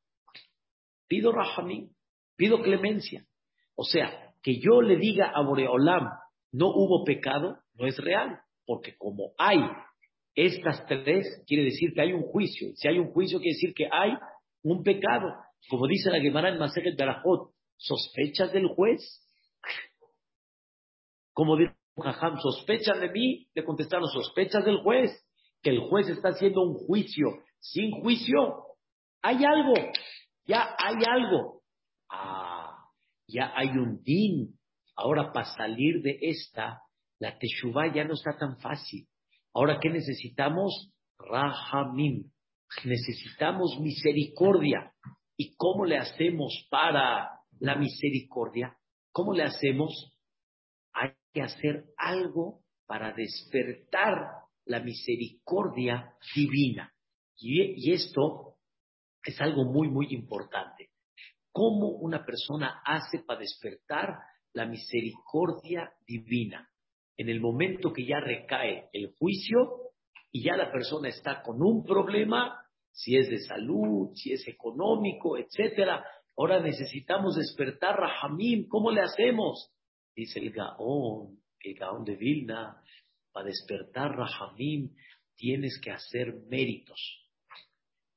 Pido 1.07 1.31
Rahamí, 1.31 1.91
pido 2.35 2.61
clemencia. 2.61 3.25
O 3.75 3.83
sea, 3.83 4.33
que 4.41 4.59
yo 4.59 4.81
le 4.81 4.97
diga 4.97 5.31
a 5.33 5.41
Boreolam, 5.41 6.09
no 6.51 6.67
hubo 6.67 7.03
pecado, 7.05 7.59
no 7.75 7.85
es 7.85 7.97
real, 7.97 8.41
porque 8.65 8.97
como 8.97 9.33
hay 9.37 9.59
estas 10.37 10.85
tres 10.85 11.43
quiere 11.47 11.63
decir 11.63 11.93
que 11.95 12.01
hay 12.01 12.13
un 12.13 12.21
juicio. 12.21 12.69
Si 12.75 12.87
hay 12.87 12.99
un 12.99 13.11
juicio 13.11 13.39
quiere 13.39 13.55
decir 13.55 13.73
que 13.73 13.89
hay 13.91 14.11
un 14.61 14.83
pecado. 14.83 15.33
como 15.67 15.87
dice 15.87 16.11
la 16.11 16.21
Gemara 16.21 16.49
en 16.49 16.59
Masejet 16.59 16.95
Berajot, 16.95 17.51
¿sospechas 17.75 18.53
del 18.53 18.67
juez? 18.67 19.01
Como 21.33 21.57
dijo 21.57 21.73
Jajam, 21.97 22.39
¿sospechas 22.39 22.99
de 22.99 23.09
mí? 23.09 23.47
Le 23.55 23.63
contestaron, 23.63 24.07
¿sospechas 24.09 24.63
del 24.63 24.77
juez? 24.77 25.11
Que 25.63 25.71
el 25.71 25.79
juez 25.79 26.07
está 26.07 26.29
haciendo 26.29 26.61
un 26.61 26.75
juicio 26.75 27.27
sin 27.59 27.89
juicio. 28.01 28.63
Hay 29.23 29.43
algo, 29.43 29.73
ya 30.45 30.75
hay 30.77 30.97
algo. 31.09 31.63
Ah, 32.09 32.77
ya 33.27 33.51
hay 33.55 33.69
un 33.69 34.03
din. 34.03 34.55
Ahora, 34.95 35.33
para 35.33 35.47
salir 35.55 36.01
de 36.03 36.19
esta, 36.21 36.81
la 37.17 37.37
teshuva 37.39 37.91
ya 37.91 38.03
no 38.03 38.13
está 38.13 38.37
tan 38.37 38.59
fácil. 38.59 39.07
Ahora, 39.57 39.79
¿qué 39.81 39.89
necesitamos? 39.89 40.91
Rahamim. 41.17 42.29
Necesitamos 42.85 43.79
misericordia. 43.79 44.93
¿Y 45.35 45.55
cómo 45.55 45.83
le 45.83 45.97
hacemos 45.97 46.67
para 46.69 47.27
la 47.59 47.75
misericordia? 47.75 48.77
¿Cómo 49.11 49.33
le 49.33 49.41
hacemos? 49.41 50.15
Hay 50.93 51.09
que 51.33 51.41
hacer 51.41 51.85
algo 51.97 52.61
para 52.85 53.13
despertar 53.13 54.27
la 54.65 54.79
misericordia 54.79 56.13
divina. 56.35 56.93
Y, 57.35 57.91
esto 57.91 58.57
es 59.23 59.41
algo 59.41 59.65
muy, 59.65 59.89
muy 59.89 60.13
importante. 60.13 60.91
¿Cómo 61.51 61.87
una 61.93 62.23
persona 62.23 62.83
hace 62.85 63.23
para 63.25 63.39
despertar 63.39 64.19
la 64.53 64.67
misericordia 64.67 65.91
divina? 66.05 66.69
En 67.17 67.29
el 67.29 67.41
momento 67.41 67.91
que 67.91 68.05
ya 68.05 68.19
recae 68.19 68.89
el 68.93 69.13
juicio 69.17 69.91
y 70.31 70.43
ya 70.43 70.55
la 70.55 70.71
persona 70.71 71.09
está 71.09 71.41
con 71.41 71.61
un 71.61 71.83
problema, 71.83 72.63
si 72.91 73.15
es 73.15 73.29
de 73.29 73.39
salud, 73.39 74.11
si 74.13 74.33
es 74.33 74.47
económico, 74.47 75.37
etcétera. 75.37 76.05
Ahora 76.35 76.59
necesitamos 76.59 77.35
despertar 77.35 77.95
Rahamim. 77.95 78.67
¿Cómo 78.67 78.91
le 78.91 79.01
hacemos? 79.01 79.71
Dice 80.15 80.39
el 80.39 80.51
Gaón, 80.51 81.39
el 81.59 81.73
Gaón 81.75 82.03
de 82.03 82.15
Vilna. 82.15 82.81
Para 83.31 83.47
despertar 83.47 84.15
Rahamim 84.15 84.95
tienes 85.35 85.79
que 85.83 85.91
hacer 85.91 86.35
méritos. 86.47 86.99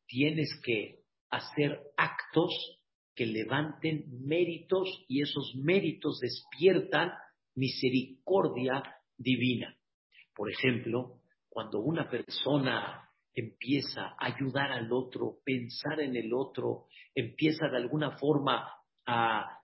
Tienes 0.06 0.48
que 0.64 1.00
hacer 1.30 1.80
actos 1.96 2.80
que 3.14 3.26
levanten 3.26 4.04
méritos 4.24 4.88
y 5.08 5.22
esos 5.22 5.54
méritos 5.56 6.18
despiertan 6.20 7.12
misericordia 7.60 8.82
divina. 9.16 9.76
Por 10.34 10.50
ejemplo, 10.50 11.20
cuando 11.48 11.80
una 11.80 12.08
persona 12.08 13.06
empieza 13.34 14.14
a 14.18 14.26
ayudar 14.26 14.72
al 14.72 14.90
otro, 14.90 15.36
pensar 15.44 16.00
en 16.00 16.16
el 16.16 16.32
otro, 16.32 16.86
empieza 17.14 17.68
de 17.68 17.76
alguna 17.76 18.16
forma 18.18 18.66
a, 19.06 19.56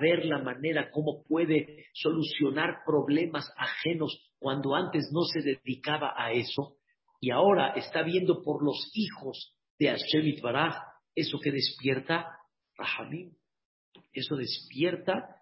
ver 0.00 0.26
la 0.26 0.38
manera 0.42 0.90
como 0.90 1.24
puede 1.24 1.86
solucionar 1.94 2.82
problemas 2.84 3.50
ajenos 3.56 4.30
cuando 4.38 4.74
antes 4.74 5.08
no 5.12 5.22
se 5.22 5.40
dedicaba 5.40 6.14
a 6.16 6.32
eso 6.32 6.76
y 7.20 7.30
ahora 7.30 7.72
está 7.74 8.02
viendo 8.02 8.42
por 8.42 8.62
los 8.62 8.90
hijos 8.94 9.56
de 9.78 9.88
Hashem 9.88 10.42
Baraj, 10.42 10.74
eso 11.14 11.38
que 11.42 11.52
despierta 11.52 12.26
Rahamim, 12.76 13.32
eso 14.12 14.36
despierta 14.36 15.35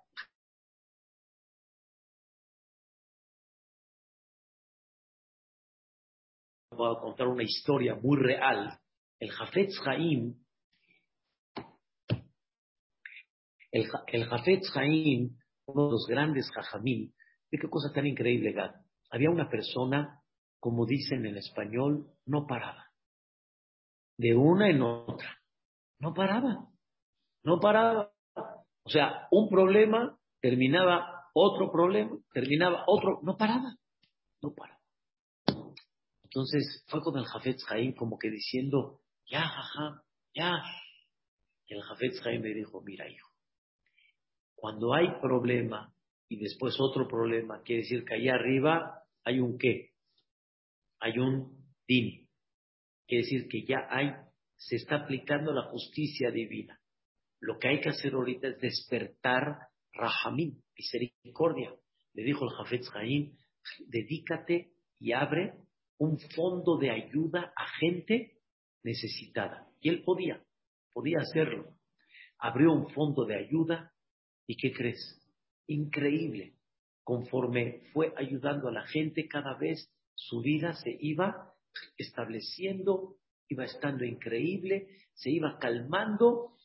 a 6.75 7.01
contar 7.01 7.29
una 7.29 7.43
historia 7.43 7.95
muy 7.95 8.19
real. 8.19 8.79
El 9.19 9.31
Jafetz 9.31 9.81
Haim, 9.87 10.35
el, 13.73 13.89
el 14.07 14.25
Jafetz 14.27 14.73
uno 15.67 15.87
de 15.87 15.93
los 15.93 16.07
grandes 16.09 16.51
Jajamim, 16.53 17.13
de 17.51 17.59
qué 17.59 17.69
cosa 17.69 17.93
tan 17.93 18.07
increíble, 18.07 18.53
Gad. 18.53 18.75
Había 19.11 19.31
una 19.31 19.49
persona, 19.49 20.21
como 20.61 20.87
dicen 20.87 21.25
en 21.27 21.37
español, 21.37 22.07
no 22.27 22.47
paraba. 22.47 22.91
De 24.19 24.35
una 24.35 24.69
en 24.71 24.83
otra. 24.83 25.39
No 25.99 26.15
paraba. 26.15 26.69
No 27.43 27.61
paraba. 27.61 28.13
O 28.85 28.91
sea, 28.91 29.29
un 29.31 29.49
problema 29.49 30.19
terminaba 30.41 31.15
otro 31.35 31.71
problema, 31.73 32.17
terminaba 32.33 32.85
otro, 32.87 33.21
no 33.23 33.37
paraba. 33.37 33.77
No 34.41 34.55
paraba. 34.55 34.81
Entonces 36.35 36.85
fue 36.88 37.01
con 37.01 37.16
el 37.16 37.27
Jafetz 37.27 37.62
Jaim 37.64 37.94
como 37.94 38.18
que 38.18 38.29
diciendo, 38.29 39.01
ya, 39.31 39.42
jaja, 39.42 40.03
ya. 40.35 40.64
Y 41.68 41.75
el 41.75 41.83
Jafetz 41.83 42.20
Jaim 42.23 42.42
le 42.42 42.55
dijo, 42.55 42.83
mira 42.83 43.09
hijo, 43.09 43.31
cuando 44.57 44.94
hay 44.94 45.07
problema 45.23 45.94
y 46.29 46.40
después 46.40 46.75
otro 46.81 47.07
problema, 47.07 47.62
quiere 47.62 47.83
decir 47.83 48.05
que 48.05 48.14
allá 48.14 48.35
arriba 48.35 49.05
hay 49.23 49.38
un 49.38 49.59
qué, 49.59 49.92
hay 50.99 51.20
un 51.20 51.73
din. 51.87 52.29
Quiere 53.07 53.23
decir 53.23 53.47
que 53.49 53.64
ya 53.64 53.87
hay, 53.88 54.11
se 54.57 54.75
está 54.75 55.05
aplicando 55.05 55.53
la 55.53 55.70
justicia 55.70 56.33
divina. 56.33 56.81
Lo 57.38 57.59
que 57.61 57.68
hay 57.68 57.81
que 57.81 57.90
hacer 57.90 58.12
ahorita 58.12 58.49
es 58.49 58.59
despertar 58.59 59.68
Rahamim, 59.92 60.61
misericordia. 60.77 61.73
Le 62.12 62.25
dijo 62.25 62.44
el 62.44 62.57
Jafetz 62.57 62.90
Jaim, 62.90 63.37
dedícate 63.87 64.73
y 64.99 65.12
abre 65.12 65.55
un 65.98 66.18
fondo 66.35 66.76
de 66.78 66.90
ayuda 66.90 67.52
a 67.57 67.66
gente 67.78 68.38
necesitada. 68.83 69.68
Y 69.80 69.88
él 69.88 70.02
podía, 70.02 70.44
podía 70.92 71.18
hacerlo. 71.20 71.76
Abrió 72.38 72.72
un 72.72 72.90
fondo 72.90 73.24
de 73.24 73.37
ayuda 73.37 73.92
y 74.46 74.57
¿qué 74.57 74.72
crees? 74.72 75.20
Increíble. 75.66 76.57
Conforme 77.02 77.83
fue 77.92 78.12
ayudando 78.16 78.68
a 78.68 78.72
la 78.72 78.87
gente, 78.87 79.28
cada 79.28 79.57
vez 79.59 79.90
su 80.14 80.40
vida 80.40 80.74
se 80.74 80.96
iba 81.00 81.52
estableciendo, 81.96 83.16
iba 83.48 83.64
estando 83.64 84.04
increíble, 84.04 84.88
se 85.14 85.30
iba 85.30 85.59
calmando. 85.59 86.57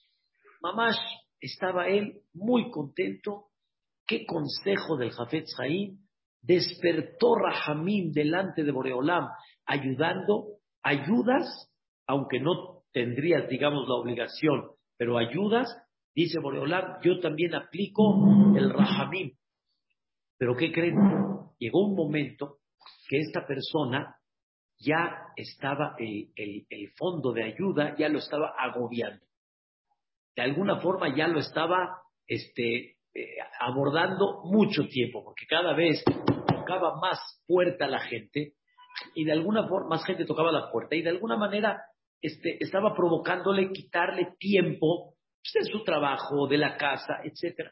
Mamás, 0.61 0.97
estaba 1.39 1.87
él 1.87 2.21
muy 2.33 2.69
contento. 2.71 3.47
¿Qué 4.05 4.25
consejo 4.25 4.97
del 4.97 5.11
Jafet 5.11 5.45
Zain? 5.55 6.08
Despertó 6.41 7.35
Rahamim 7.35 8.11
delante 8.11 8.63
de 8.63 8.71
Boreolam, 8.71 9.29
ayudando, 9.65 10.59
ayudas, 10.83 11.71
aunque 12.07 12.39
no 12.39 12.83
tendrías, 12.91 13.47
digamos, 13.49 13.87
la 13.87 13.95
obligación, 13.95 14.71
pero 14.97 15.17
ayudas, 15.17 15.67
dice 16.15 16.39
Boreolam, 16.39 16.99
yo 17.03 17.19
también 17.19 17.55
aplico 17.55 18.15
el 18.55 18.71
Rahamim. 18.71 19.31
Pero 20.37 20.55
¿qué 20.55 20.71
creen? 20.71 20.95
Llegó 21.59 21.85
un 21.85 21.95
momento 21.95 22.59
que 23.07 23.19
esta 23.19 23.45
persona 23.45 24.15
ya 24.79 25.25
estaba, 25.35 25.95
el, 25.97 26.31
el 26.69 26.91
fondo 26.97 27.33
de 27.33 27.43
ayuda 27.43 27.95
ya 27.97 28.07
lo 28.07 28.19
estaba 28.19 28.53
agobiando. 28.57 29.25
De 30.35 30.43
alguna 30.43 30.79
forma 30.79 31.13
ya 31.15 31.27
lo 31.27 31.39
estaba 31.39 32.01
este, 32.25 32.95
eh, 33.19 33.35
abordando 33.59 34.43
mucho 34.45 34.87
tiempo, 34.87 35.23
porque 35.25 35.45
cada 35.45 35.73
vez 35.73 36.01
tocaba 36.47 36.95
más 37.01 37.19
puerta 37.45 37.85
la 37.85 37.99
gente 37.99 38.53
y 39.13 39.25
de 39.25 39.33
alguna 39.33 39.67
forma 39.67 39.89
más 39.89 40.05
gente 40.05 40.23
tocaba 40.23 40.53
la 40.53 40.71
puerta 40.71 40.95
y 40.95 41.01
de 41.01 41.09
alguna 41.09 41.35
manera 41.35 41.81
este, 42.21 42.63
estaba 42.63 42.95
provocándole 42.95 43.73
quitarle 43.73 44.35
tiempo 44.39 45.15
pues, 45.41 45.65
de 45.65 45.71
su 45.71 45.83
trabajo, 45.83 46.47
de 46.47 46.59
la 46.59 46.77
casa, 46.77 47.19
etc. 47.25 47.71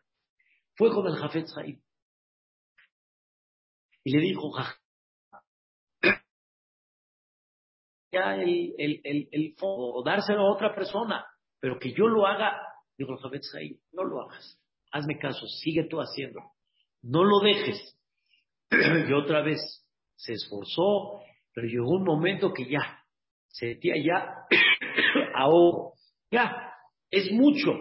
Fue 0.75 0.91
con 0.91 1.07
el 1.07 1.15
Jafet 1.15 1.47
Said. 1.47 1.77
Y 4.03 4.11
le 4.11 4.19
dijo, 4.19 4.51
ya 8.11 8.35
el, 8.35 8.73
el, 8.77 9.01
el, 9.03 9.29
el, 9.31 9.55
o 9.61 10.03
dárselo 10.03 10.41
a 10.41 10.53
otra 10.53 10.75
persona, 10.75 11.25
pero 11.61 11.79
que 11.79 11.93
yo 11.93 12.07
lo 12.07 12.25
haga, 12.25 12.61
dijo 12.97 13.13
el 13.13 13.19
Jafet 13.19 13.43
Said, 13.43 13.77
no 13.93 14.03
lo 14.03 14.23
hagas 14.23 14.61
hazme 14.97 15.17
caso, 15.17 15.47
sigue 15.47 15.85
tú 15.85 15.99
haciendo. 15.99 16.39
No 17.01 17.23
lo 17.23 17.39
dejes. 17.39 17.97
y 18.71 19.13
otra 19.13 19.41
vez 19.41 19.59
se 20.15 20.33
esforzó, 20.33 21.21
pero 21.53 21.67
llegó 21.67 21.89
un 21.89 22.03
momento 22.03 22.53
que 22.53 22.69
ya, 22.69 23.03
sentía 23.47 23.95
ya 23.97 24.45
ahogo. 25.35 25.93
Ya, 26.31 26.73
es 27.09 27.31
mucho. 27.31 27.71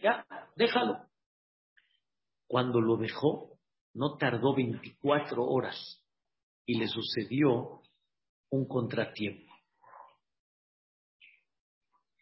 Ya, 0.00 0.26
déjalo. 0.56 1.06
Cuando 2.48 2.80
lo 2.80 2.96
dejó, 2.96 3.56
no 3.94 4.16
tardó 4.16 4.54
24 4.54 5.44
horas 5.44 6.02
y 6.66 6.78
le 6.78 6.88
sucedió 6.88 7.81
un 8.52 8.66
contratiempo. 8.66 9.50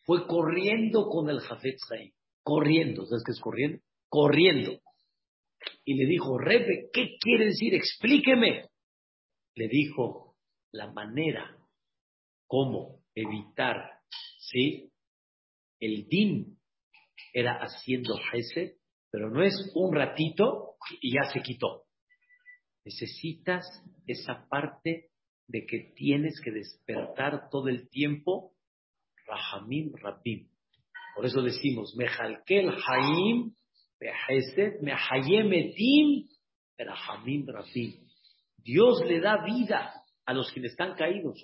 Fue 0.04 0.26
corriendo 0.26 1.08
con 1.08 1.28
el 1.28 1.40
Jafet 1.40 1.76
Zain, 1.88 2.12
corriendo, 2.42 3.04
¿sabes 3.06 3.22
qué 3.24 3.32
es 3.32 3.40
corriendo? 3.40 3.82
Corriendo. 4.08 4.80
Y 5.84 5.94
le 5.94 6.06
dijo, 6.06 6.38
Rebe, 6.38 6.88
¿qué 6.92 7.16
quiere 7.20 7.46
decir? 7.46 7.74
Explíqueme. 7.74 8.68
le 9.56 9.68
dijo 9.68 10.36
la 10.72 10.90
manera 10.92 11.58
cómo 12.46 13.02
evitar, 13.14 13.98
¿sí? 14.38 14.90
El 15.80 16.06
din 16.06 16.58
era 17.32 17.58
haciendo 17.58 18.18
Hesed, 18.32 18.76
pero 19.10 19.30
no 19.30 19.42
es 19.42 19.72
un 19.74 19.94
ratito 19.94 20.76
y 21.00 21.14
ya 21.14 21.30
se 21.30 21.42
quitó. 21.42 21.84
Necesitas 22.84 23.64
esa 24.06 24.46
parte 24.48 25.09
de 25.50 25.66
que 25.66 25.92
tienes 25.96 26.40
que 26.40 26.52
despertar 26.52 27.48
todo 27.50 27.68
el 27.68 27.88
tiempo 27.88 28.52
Rahamim 29.26 29.92
Rabim. 29.96 30.48
Por 31.16 31.26
eso 31.26 31.42
decimos, 31.42 31.94
Mejalkel 31.96 32.70
Haim, 32.70 33.52
Behesed, 33.98 34.80
Mehayemetim, 34.80 36.28
Rahamim 36.78 37.46
Rabim. 37.48 38.06
Dios 38.58 39.02
le 39.04 39.20
da 39.20 39.44
vida 39.44 39.92
a 40.24 40.34
los 40.34 40.52
quienes 40.52 40.72
están 40.72 40.94
caídos, 40.94 41.42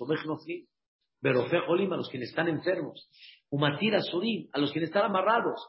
Berofe 1.19 1.59
Jolim, 1.67 1.91
a 1.91 1.97
los 1.97 2.09
quienes 2.09 2.29
están 2.29 2.47
enfermos, 2.47 3.09
Umatira 3.49 4.01
Surim, 4.01 4.49
a 4.53 4.59
los 4.59 4.71
quienes 4.71 4.89
están 4.89 5.05
amarrados. 5.05 5.67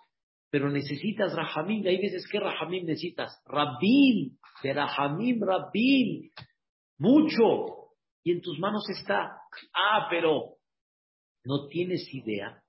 Pero 0.50 0.70
necesitas 0.70 1.34
Rahamim, 1.34 1.84
hay 1.86 1.98
veces 1.98 2.26
que 2.30 2.38
Rahamim 2.38 2.86
necesitas. 2.86 3.42
Rabim, 3.46 4.38
de 4.62 4.72
Rahamim 4.72 5.40
mucho. 6.98 7.77
Y 8.28 8.32
en 8.32 8.42
tus 8.42 8.58
manos 8.58 8.84
está. 8.90 9.40
Ah, 9.72 10.06
pero 10.10 10.58
no 11.44 11.66
tienes 11.68 12.12
idea, 12.12 12.62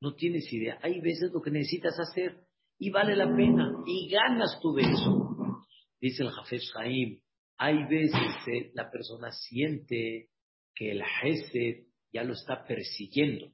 no 0.00 0.16
tienes 0.16 0.52
idea. 0.52 0.80
Hay 0.82 1.00
veces 1.00 1.30
lo 1.32 1.40
que 1.40 1.52
necesitas 1.52 1.96
hacer 2.00 2.40
y 2.76 2.90
vale 2.90 3.14
la 3.14 3.26
pena 3.26 3.70
y 3.86 4.10
ganas 4.10 4.58
tú 4.60 4.74
de 4.74 4.82
eso. 4.82 5.62
Dice 6.00 6.24
el 6.24 6.30
Jafet 6.30 6.60
Jaim, 6.74 7.20
hay 7.56 7.84
veces 7.84 8.48
eh, 8.48 8.72
la 8.74 8.90
persona 8.90 9.30
siente 9.30 10.30
que 10.74 10.90
el 10.90 11.00
Hesed 11.22 11.84
ya 12.12 12.24
lo 12.24 12.32
está 12.32 12.64
persiguiendo. 12.66 13.52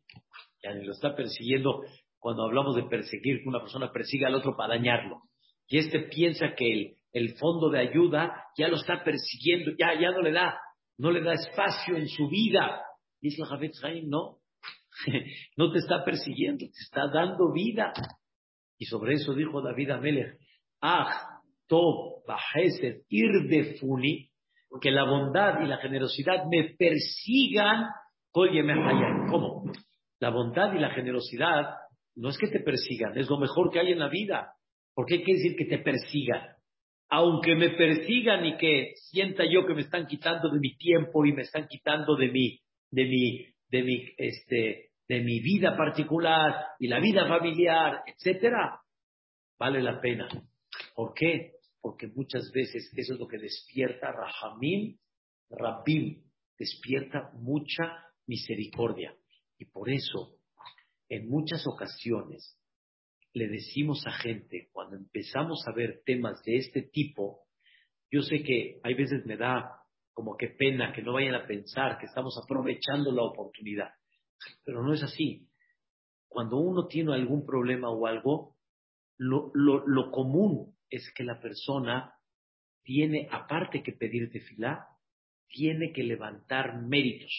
Ya 0.63 0.73
lo 0.73 0.93
está 0.93 1.15
persiguiendo 1.15 1.83
cuando 2.19 2.45
hablamos 2.45 2.77
de 2.77 2.85
perseguir, 2.85 3.43
que 3.43 3.49
una 3.51 3.61
persona 3.61 3.93
persiga 3.93 4.29
al 4.29 4.37
otro 4.37 4.57
para 4.57 4.77
dañarlo. 4.77 5.21
Y 5.69 5.77
este 5.77 6.01
piensa 6.01 6.55
que 6.57 6.73
el, 6.73 6.97
el 7.13 7.35
fondo 7.37 7.69
de 7.69 7.81
ayuda 7.81 8.43
ya 8.57 8.69
lo 8.69 8.77
está 8.77 9.05
persiguiendo, 9.05 9.73
ya, 9.79 10.01
ya 10.01 10.13
no 10.13 10.23
le 10.23 10.33
da, 10.33 10.59
no 10.99 11.11
le 11.11 11.23
da 11.23 11.35
espacio 11.35 11.97
en 11.97 12.09
su 12.09 12.29
vida. 12.29 12.83
Dice 13.21 13.43
el 13.43 13.49
Jafet 13.49 13.73
no, 14.05 14.39
no 15.57 15.73
te 15.73 15.79
está 15.79 16.05
persiguiendo, 16.05 16.59
te 16.59 16.67
está 16.67 17.09
dando 17.09 17.53
vida. 17.53 17.93
Y 18.79 18.87
sobre 18.87 19.15
eso 19.15 19.35
dijo 19.35 19.63
David 19.63 19.91
Amelech, 19.91 20.39
Ah, 20.81 21.41
Tob, 21.69 22.25
Bajesed, 22.27 23.03
Irdefuni, 23.09 24.29
que 24.81 24.91
la 24.91 25.05
bondad 25.05 25.61
y 25.63 25.67
la 25.67 25.79
generosidad 25.79 26.45
me 26.51 26.75
persigan, 26.77 27.87
¿Cómo? 28.33 29.71
La 30.19 30.31
bondad 30.31 30.73
y 30.75 30.79
la 30.79 30.91
generosidad 30.91 31.77
no 32.17 32.31
es 32.31 32.39
que 32.39 32.49
te 32.49 32.61
persigan, 32.61 33.17
es 33.17 33.29
lo 33.29 33.39
mejor 33.39 33.71
que 33.71 33.81
hay 33.81 33.93
en 33.93 33.99
la 33.99 34.09
vida. 34.09 34.55
¿Por 34.95 35.07
qué 35.07 35.23
quiere 35.23 35.41
decir 35.41 35.57
que 35.57 35.65
te 35.65 35.79
persigan? 35.79 36.57
Aunque 37.15 37.55
me 37.55 37.69
persigan 37.69 38.47
y 38.47 38.57
que 38.57 38.95
sienta 38.97 39.45
yo 39.45 39.67
que 39.67 39.75
me 39.75 39.83
están 39.83 40.07
quitando 40.07 40.49
de 40.49 40.59
mi 40.59 40.79
tiempo 40.79 41.27
y 41.27 41.35
me 41.35 41.43
están 41.43 41.69
quitando 41.69 42.17
de 42.17 42.29
mi, 42.29 42.59
de 42.91 43.05
mi, 43.05 43.47
de 43.69 43.83
mi, 43.83 44.09
este, 44.17 44.93
de 45.07 45.21
mi 45.21 45.41
vida 45.41 45.77
particular 45.77 46.69
y 46.79 46.89
la 46.89 47.01
vida 47.01 47.29
familiar, 47.29 48.01
etcétera, 48.07 48.81
vale 49.59 49.83
la 49.83 50.01
pena. 50.01 50.27
¿Por 50.95 51.13
qué? 51.13 51.57
Porque 51.83 52.07
muchas 52.07 52.51
veces 52.51 52.91
eso 52.97 53.13
es 53.13 53.21
lo 53.21 53.29
que 53.29 53.37
despierta 53.37 54.11
Rahamim, 54.11 54.97
Rabim, 55.51 56.23
despierta 56.59 57.31
mucha 57.35 58.07
misericordia. 58.27 59.15
Y 59.59 59.67
por 59.67 59.91
eso 59.91 60.39
en 61.11 61.29
muchas 61.29 61.63
ocasiones 61.67 62.59
le 63.35 63.49
decimos 63.49 64.07
a 64.07 64.13
gente, 64.13 64.69
cuando 64.73 64.97
empezamos 64.97 65.67
a 65.67 65.73
ver 65.73 66.03
temas 66.05 66.43
de 66.45 66.57
este 66.57 66.83
tipo, 66.83 67.47
yo 68.11 68.23
sé 68.23 68.43
que 68.43 68.81
hay 68.83 68.95
veces 68.95 69.25
me 69.25 69.37
da 69.37 69.79
como 70.13 70.37
que 70.37 70.49
pena 70.49 70.93
que 70.93 71.03
no 71.03 71.15
vayan 71.15 71.35
a 71.35 71.47
pensar 71.47 71.99
que 71.99 72.07
estamos 72.07 72.39
aprovechando 72.43 73.11
la 73.11 73.23
oportunidad, 73.23 73.91
pero 74.65 74.83
no 74.83 74.93
es 74.93 75.03
así. 75.03 75.49
Cuando 76.29 76.59
uno 76.59 76.87
tiene 76.87 77.15
algún 77.15 77.47
problema 77.47 77.91
o 77.91 78.07
algo, 78.07 78.57
lo, 79.19 79.51
lo, 79.55 80.11
común 80.11 80.77
es 80.91 81.11
que 81.15 81.25
la 81.25 81.41
persona 81.41 82.15
tiene, 82.83 83.29
aparte 83.31 83.83
que 83.83 83.93
pedir 83.93 84.31
tefilá, 84.31 84.89
tiene 85.49 85.93
que 85.93 86.03
levantar 86.03 86.83
méritos. 86.83 87.33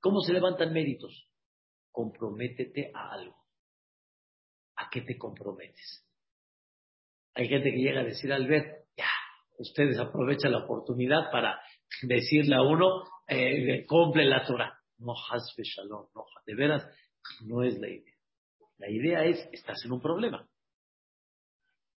¿Cómo 0.00 0.20
se 0.20 0.32
levantan 0.32 0.72
méritos? 0.72 1.32
comprométete 1.92 2.90
a 2.94 3.12
algo. 3.12 3.41
¿A 4.92 5.00
qué 5.00 5.00
te 5.00 5.16
comprometes? 5.16 6.06
Hay 7.34 7.48
gente 7.48 7.70
que 7.70 7.78
llega 7.78 8.02
a 8.02 8.04
decir 8.04 8.30
al 8.30 8.46
ver, 8.46 8.84
ya, 8.94 9.08
ustedes 9.56 9.98
aprovechan 9.98 10.52
la 10.52 10.64
oportunidad 10.64 11.30
para 11.32 11.58
decirle 12.02 12.56
a 12.56 12.60
uno, 12.60 13.02
eh, 13.26 13.86
cumple 13.86 14.26
la 14.26 14.44
Torah. 14.44 14.78
No, 14.98 15.14
hasbe 15.30 15.62
shalom, 15.62 16.08
no, 16.14 16.26
de 16.44 16.54
veras, 16.54 16.86
no 17.40 17.62
es 17.62 17.78
la 17.78 17.88
idea. 17.88 18.14
La 18.76 18.90
idea 18.90 19.24
es, 19.24 19.48
estás 19.52 19.82
en 19.86 19.92
un 19.92 20.02
problema. 20.02 20.46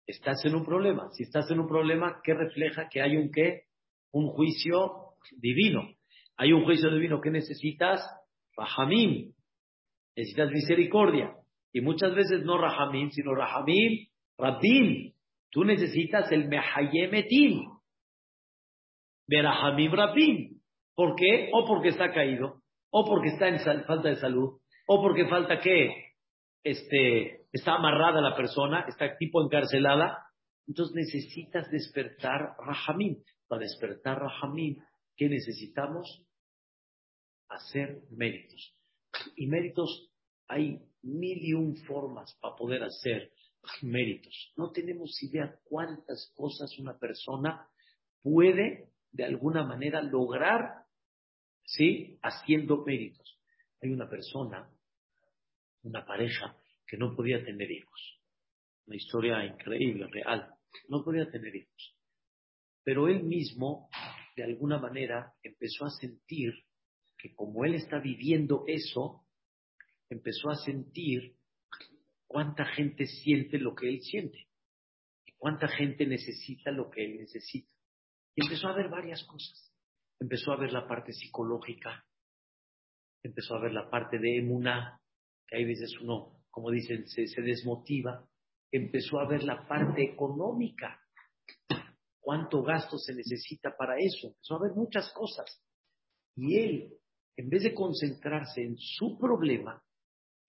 Estás 0.07 0.45
en 0.45 0.55
un 0.55 0.67
problema. 0.67 1.09
Si 1.13 1.23
estás 1.23 1.51
en 1.51 1.61
un 1.61 1.69
problema, 1.69 2.21
¿qué 2.23 2.35
refleja? 2.35 2.91
Que 2.91 3.01
hay 3.01 3.17
un 3.17 3.33
qué? 3.33 3.69
Un 4.11 4.29
juicio 4.29 5.15
divino. 5.39 5.89
Hay 6.37 6.53
un 6.53 6.65
juicio 6.65 6.93
divino 6.93 7.23
que 7.23 7.31
necesitas, 7.31 8.03
Rahamim, 8.55 9.33
necesitas 10.15 10.51
misericordia. 10.51 11.35
Y 11.73 11.81
muchas 11.81 12.15
veces 12.15 12.45
no 12.45 12.59
Rahamim, 12.59 13.11
sino 13.11 13.35
Rahamim, 13.35 14.07
Rabim. 14.39 15.13
Tú 15.51 15.65
necesitas 15.65 16.31
el 16.33 16.49
Mehayemetim. 16.49 17.63
Berahamim 19.27 19.93
Rabim. 19.93 20.61
¿Por 20.95 21.17
qué? 21.17 21.51
O 21.53 21.67
porque 21.67 21.89
está 21.89 22.13
caído, 22.13 22.63
o 22.91 23.05
porque 23.07 23.29
está 23.29 23.49
en 23.49 23.61
falta 23.61 24.09
de 24.09 24.17
salud, 24.17 24.61
o 24.87 25.03
porque 25.03 25.27
falta 25.27 25.61
que 25.61 26.13
este, 26.65 27.47
está 27.53 27.75
amarrada 27.75 28.21
la 28.21 28.37
persona, 28.37 28.85
está 28.89 29.17
tipo 29.17 29.43
encarcelada. 29.43 30.19
Entonces 30.67 30.95
necesitas 30.95 31.71
despertar 31.71 32.55
Rahamim. 32.59 33.23
Para 33.49 33.63
despertar 33.63 34.19
Rahamim, 34.19 34.77
¿qué 35.17 35.29
necesitamos? 35.29 36.25
Hacer 37.49 38.03
méritos. 38.11 38.75
Y 39.37 39.47
méritos, 39.47 40.11
hay 40.49 40.79
mil 41.03 41.39
y 41.45 41.55
un 41.55 41.77
formas 41.77 42.37
para 42.41 42.57
poder 42.57 42.83
hacer 42.83 43.33
méritos. 43.83 44.53
No 44.57 44.71
tenemos 44.71 45.23
idea 45.23 45.59
cuántas 45.65 46.33
cosas 46.35 46.79
una 46.79 46.99
persona 46.99 47.69
puede 48.23 48.91
de 49.13 49.25
alguna 49.25 49.65
manera 49.65 50.03
lograr, 50.03 50.87
¿sí? 51.65 52.19
Haciendo 52.23 52.85
méritos. 52.85 53.39
Hay 53.83 53.91
una 53.91 54.09
persona, 54.09 54.71
una 55.83 56.05
pareja, 56.05 56.57
que 56.87 56.97
no 56.97 57.15
podía 57.15 57.45
tener 57.45 57.71
hijos. 57.71 58.21
Una 58.87 58.97
historia 58.97 59.45
increíble, 59.45 60.07
real. 60.09 60.55
No 60.89 61.05
podía 61.05 61.31
tener 61.31 61.55
hijos. 61.55 61.97
Pero 62.85 63.09
él 63.09 63.23
mismo, 63.23 63.89
de 64.37 64.45
alguna 64.45 64.79
manera, 64.79 65.35
empezó 65.43 65.85
a 65.85 65.91
sentir 65.91 66.53
que 67.19 67.35
como 67.35 67.65
él 67.65 67.75
está 67.75 67.99
viviendo 67.99 68.65
eso, 68.67 69.22
empezó 70.13 70.51
a 70.51 70.57
sentir 70.57 71.37
cuánta 72.27 72.65
gente 72.65 73.07
siente 73.07 73.59
lo 73.59 73.75
que 73.75 73.89
él 73.89 74.01
siente 74.03 74.49
y 75.25 75.33
cuánta 75.33 75.69
gente 75.69 76.07
necesita 76.07 76.71
lo 76.71 76.91
que 76.91 77.05
él 77.05 77.19
necesita. 77.19 77.71
Y 78.35 78.45
empezó 78.45 78.69
a 78.69 78.77
ver 78.77 78.89
varias 78.89 79.23
cosas. 79.25 79.73
Empezó 80.21 80.53
a 80.53 80.57
ver 80.57 80.73
la 80.73 80.87
parte 80.87 81.13
psicológica, 81.13 82.07
empezó 83.23 83.57
a 83.57 83.61
ver 83.61 83.73
la 83.73 83.91
parte 83.91 84.19
de 84.19 84.39
emuná, 84.39 85.01
que 85.47 85.57
hay 85.57 85.65
veces 85.65 85.99
uno, 86.01 86.45
como 86.51 86.71
dicen, 86.71 87.09
se, 87.09 87.27
se 87.27 87.43
desmotiva. 87.43 88.25
Empezó 88.71 89.19
a 89.19 89.29
ver 89.29 89.43
la 89.43 89.67
parte 89.67 90.03
económica, 90.03 91.01
cuánto 92.21 92.63
gasto 92.63 92.99
se 92.99 93.15
necesita 93.15 93.77
para 93.77 93.99
eso. 93.99 94.29
Empezó 94.29 94.55
a 94.55 94.63
ver 94.63 94.73
muchas 94.73 95.13
cosas. 95.13 95.61
Y 96.37 96.57
él 96.57 96.99
en 97.37 97.49
vez 97.49 97.63
de 97.63 97.75
concentrarse 97.75 98.63
en 98.63 98.77
su 98.79 99.19
problema 99.19 99.83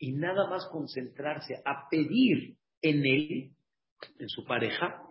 y 0.03 0.11
nada 0.11 0.49
más 0.49 0.67
concentrarse 0.69 1.61
a 1.63 1.87
pedir 1.89 2.57
en 2.81 3.05
él, 3.05 3.55
en 4.19 4.27
su 4.27 4.43
pareja, 4.43 5.01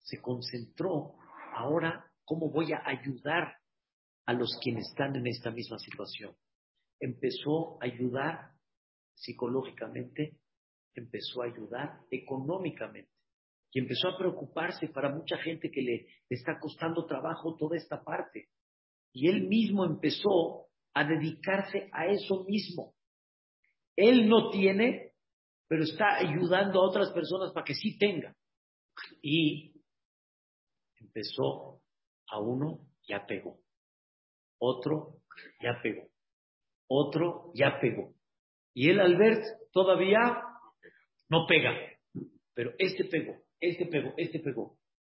se 0.00 0.22
concentró 0.22 1.14
ahora 1.56 2.08
cómo 2.24 2.48
voy 2.52 2.72
a 2.72 2.82
ayudar 2.86 3.56
a 4.24 4.32
los 4.32 4.60
quienes 4.62 4.86
están 4.90 5.16
en 5.16 5.26
esta 5.26 5.50
misma 5.50 5.76
situación. 5.80 6.36
Empezó 7.00 7.82
a 7.82 7.86
ayudar 7.86 8.52
psicológicamente, 9.16 10.38
empezó 10.94 11.42
a 11.42 11.46
ayudar 11.46 11.98
económicamente. 12.08 13.10
y 13.72 13.80
empezó 13.80 14.10
a 14.10 14.18
preocuparse 14.18 14.86
para 14.86 15.12
mucha 15.12 15.36
gente 15.38 15.68
que 15.68 15.82
le, 15.82 16.06
está 16.30 16.60
costando 16.60 17.06
trabajo 17.06 17.56
toda 17.56 17.76
esta 17.76 18.04
parte. 18.04 18.50
Y 19.12 19.28
él 19.28 19.48
mismo 19.48 19.84
empezó 19.84 20.68
a 20.94 21.02
dedicarse 21.02 21.90
a 21.92 22.06
eso 22.06 22.44
mismo. 22.44 22.95
Él 23.96 24.28
no 24.28 24.50
tiene, 24.50 25.12
pero 25.66 25.82
está 25.82 26.16
ayudando 26.18 26.80
a 26.80 26.88
otras 26.88 27.10
personas 27.12 27.52
para 27.52 27.64
que 27.64 27.74
sí 27.74 27.98
tengan. 27.98 28.36
Y 29.22 29.74
empezó 31.00 31.80
a 32.28 32.40
uno, 32.40 32.86
ya 33.08 33.26
pegó. 33.26 33.58
Otro, 34.58 35.22
ya 35.62 35.80
pegó. 35.82 36.08
Otro, 36.88 37.52
ya 37.54 37.80
pegó. 37.80 38.14
Y 38.74 38.90
él 38.90 39.00
al 39.00 39.16
ver 39.16 39.42
todavía 39.72 40.42
no 41.28 41.46
pega. 41.46 41.72
Pero 42.54 42.72
este 42.78 43.04
pegó, 43.04 43.42
este 43.60 43.86
pegó, 43.86 44.14
este 44.16 44.38
pegó. 44.40 44.78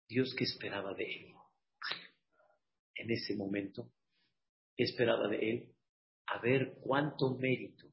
Dios 0.09 0.35
que 0.37 0.45
esperaba 0.45 0.95
de 0.95 1.05
él. 1.05 1.35
En 2.95 3.11
ese 3.11 3.35
momento, 3.37 3.91
esperaba 4.77 5.29
de 5.29 5.51
él 5.51 5.75
a 6.27 6.39
ver 6.41 6.79
cuánto 6.81 7.37
mérito 7.37 7.87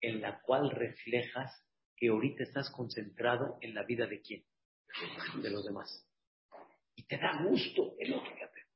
en 0.00 0.20
la 0.20 0.40
cual 0.40 0.70
reflejas 0.70 1.64
que 1.96 2.08
ahorita 2.08 2.44
estás 2.44 2.70
concentrado 2.70 3.58
en 3.60 3.74
la 3.74 3.84
vida 3.84 4.06
de 4.06 4.20
quién? 4.20 4.44
De 5.42 5.50
los 5.50 5.64
demás. 5.64 6.06
Y 6.94 7.04
te 7.04 7.16
da 7.16 7.42
gusto, 7.44 7.94
el 7.98 8.14
otro 8.14 8.30
ya 8.30 8.50
pegó. 8.50 8.68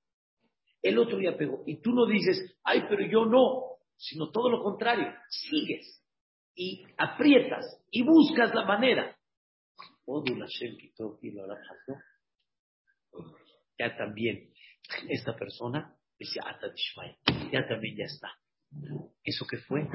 El 0.83 0.99
otro 0.99 1.21
ya 1.21 1.37
pegó. 1.37 1.63
Y 1.67 1.81
tú 1.81 1.93
no 1.93 2.07
dices, 2.07 2.57
ay, 2.65 2.85
pero 2.89 3.07
yo 3.07 3.25
no, 3.25 3.79
sino 3.97 4.31
todo 4.31 4.51
lo 4.51 4.63
contrario. 4.63 5.13
Sigues 5.29 6.03
y 6.55 6.85
aprietas 6.97 7.81
y 7.91 8.03
buscas 8.03 8.55
la 8.55 8.65
manera. 8.65 9.17
Ya 13.79 13.97
también, 13.97 14.53
esta 15.09 15.37
persona 15.37 15.97
ya 17.51 17.67
también 17.67 17.97
ya 17.97 18.05
está. 18.05 18.29
¿Eso 19.25 19.47
que 19.47 19.59
fue? 19.59 19.89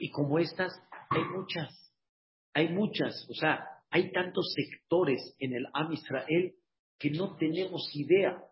Y 0.00 0.10
como 0.10 0.38
estas, 0.38 0.72
hay 1.10 1.24
muchas. 1.24 1.94
Hay 2.52 2.68
muchas. 2.68 3.26
O 3.30 3.34
sea, 3.34 3.64
hay 3.90 4.12
tantos 4.12 4.52
sectores 4.54 5.34
en 5.38 5.54
el 5.54 5.66
Am 5.72 5.92
Israel 5.92 6.54
que 6.98 7.10
no 7.10 7.36
tenemos 7.36 7.88
idea 7.94 8.42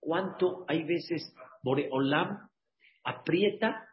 cuánto 0.00 0.64
hay 0.68 0.84
veces 0.84 1.34
Boreolam 1.62 2.48
aprieta 3.04 3.86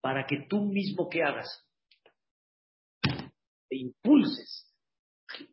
para 0.00 0.26
que 0.26 0.46
tú 0.48 0.64
mismo 0.66 1.08
que 1.08 1.22
hagas, 1.22 1.48
te 3.02 3.76
impulses, 3.76 4.72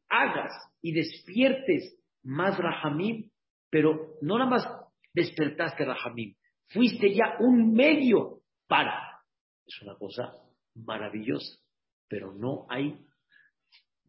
hagas 0.09 0.51
y 0.81 0.93
despiertes 0.93 1.97
más 2.23 2.57
Rahamim, 2.57 3.31
pero 3.69 4.17
no 4.21 4.37
nada 4.37 4.49
más 4.49 4.82
despertaste 5.13 5.85
Rahamim, 5.85 6.35
fuiste 6.67 7.13
ya 7.13 7.37
un 7.39 7.73
medio 7.73 8.41
para. 8.67 9.21
Es 9.65 9.81
una 9.81 9.95
cosa 9.95 10.35
maravillosa, 10.75 11.59
pero 12.07 12.33
no 12.33 12.65
hay, 12.69 12.99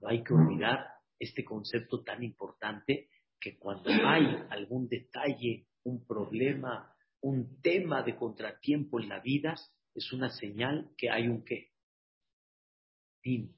no 0.01 0.09
hay 0.09 0.23
que 0.25 0.35
olvidar 0.35 0.87
este 1.19 1.45
concepto 1.45 2.03
tan 2.03 2.23
importante 2.23 3.09
que 3.41 3.59
cuando 3.59 3.91
hay 3.91 4.25
algún 4.51 4.89
detalle, 4.89 5.67
un 5.85 6.07
problema, 6.07 6.95
un 7.21 7.61
tema 7.61 8.03
de 8.03 8.17
contratiempo 8.17 9.01
en 9.01 9.09
la 9.09 9.21
vida, 9.21 9.55
es 9.95 10.13
una 10.13 10.31
señal 10.31 10.91
que 10.97 11.11
hay 11.11 11.29
un 11.29 11.45
qué. 11.45 11.71
Din. 13.23 13.55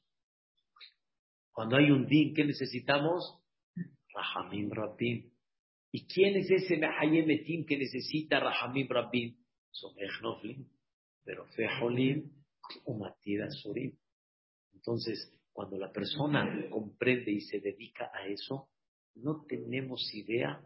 Cuando 1.52 1.76
hay 1.76 1.90
un 1.90 2.06
din, 2.06 2.34
¿qué 2.34 2.44
necesitamos? 2.44 3.40
Rahamim 4.12 4.70
Rabim. 4.70 5.35
¿Y 5.92 6.06
quién 6.06 6.36
es 6.36 6.50
ese 6.50 6.76
Mehayemetim 6.76 7.64
que 7.64 7.78
necesita 7.78 8.40
Rahamim 8.40 8.88
Rabim? 8.88 9.36
Son 9.70 9.94
Echnoflim, 9.98 10.66
pero 11.24 11.46
Feholim, 11.48 12.30
Umatida 12.84 13.50
Surim. 13.50 13.96
Entonces, 14.74 15.32
cuando 15.52 15.78
la 15.78 15.90
persona 15.90 16.68
comprende 16.70 17.32
y 17.32 17.40
se 17.40 17.60
dedica 17.60 18.10
a 18.12 18.26
eso, 18.26 18.68
no 19.14 19.44
tenemos 19.46 20.12
idea 20.14 20.60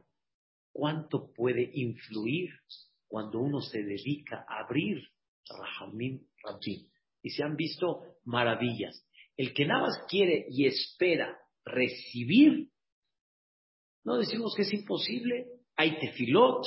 cuánto 0.73 1.33
puede 1.33 1.71
influir 1.75 2.51
cuando 3.07 3.41
uno 3.41 3.61
se 3.61 3.83
dedica 3.83 4.45
a 4.49 4.64
abrir 4.64 5.03
Rahamim 5.49 6.27
Rabim. 6.43 6.89
Y 7.23 7.31
se 7.31 7.43
han 7.43 7.57
visto 7.57 8.03
maravillas. 8.25 9.07
El 9.37 9.53
que 9.53 9.66
nada 9.66 9.83
más 9.83 10.07
quiere 10.09 10.47
y 10.49 10.66
espera 10.66 11.37
recibir, 11.64 12.68
no 14.05 14.16
decimos 14.16 14.55
que 14.57 14.62
es 14.62 14.72
imposible, 14.72 15.46
hay 15.76 15.98
tefilot, 15.98 16.66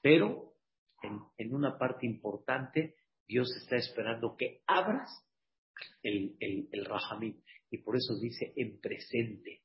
pero 0.00 0.54
en, 1.02 1.54
una 1.54 1.78
parte 1.78 2.06
importante 2.06 2.96
Dios 3.26 3.48
está 3.62 3.76
esperando 3.76 4.36
que 4.36 4.62
abras 4.66 5.10
el, 6.02 6.36
el, 6.40 6.68
el 6.72 6.84
Rahamim. 6.84 7.40
Y 7.70 7.78
por 7.78 7.96
eso 7.96 8.14
dice 8.20 8.52
en 8.56 8.80
presente. 8.80 9.62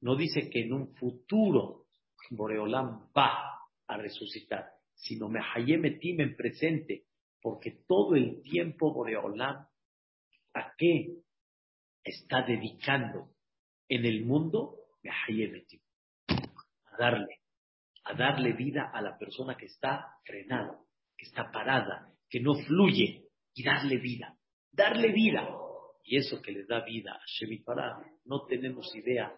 No 0.00 0.16
dice 0.16 0.50
que 0.50 0.60
en 0.60 0.72
un 0.72 0.94
futuro 0.94 1.86
Boreolam 2.30 3.08
va 3.16 3.58
a 3.86 3.96
resucitar, 3.96 4.66
sino 4.94 5.28
Mehayemetim 5.28 6.20
en 6.20 6.36
presente, 6.36 7.04
porque 7.40 7.82
todo 7.86 8.14
el 8.14 8.42
tiempo 8.42 8.92
Boreolam, 8.92 9.66
¿a 10.54 10.74
qué 10.76 11.16
está 12.04 12.42
dedicando 12.42 13.35
en 13.88 14.04
el 14.04 14.24
mundo? 14.24 14.76
A 16.28 16.96
darle, 16.98 17.40
a 18.04 18.14
darle 18.14 18.52
vida 18.52 18.90
a 18.92 19.00
la 19.00 19.16
persona 19.16 19.56
que 19.56 19.66
está 19.66 20.06
frenada, 20.24 20.78
que 21.16 21.26
está 21.26 21.50
parada, 21.52 22.12
que 22.28 22.40
no 22.40 22.54
fluye, 22.54 23.26
y 23.56 23.62
darle 23.62 23.96
vida, 23.96 24.36
darle 24.70 25.12
vida. 25.12 25.48
Y 26.04 26.18
eso 26.18 26.40
que 26.42 26.52
le 26.52 26.64
da 26.66 26.84
vida 26.84 27.12
a 27.12 27.24
Shemipará, 27.26 27.98
no 28.26 28.44
tenemos 28.44 28.94
idea 28.94 29.34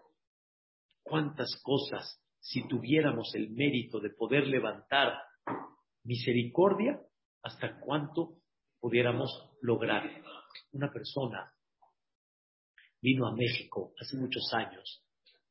cuántas 1.02 1.60
cosas, 1.62 2.20
si 2.40 2.66
tuviéramos 2.68 3.34
el 3.34 3.50
mérito 3.50 4.00
de 4.00 4.10
poder 4.10 4.46
levantar 4.46 5.18
misericordia, 6.04 7.00
hasta 7.42 7.78
cuánto 7.80 8.38
pudiéramos 8.80 9.30
lograr. 9.62 10.10
Una 10.72 10.90
persona 10.92 11.50
vino 13.00 13.26
a 13.26 13.34
México 13.34 13.92
hace 14.00 14.16
muchos 14.16 14.52
años, 14.52 15.04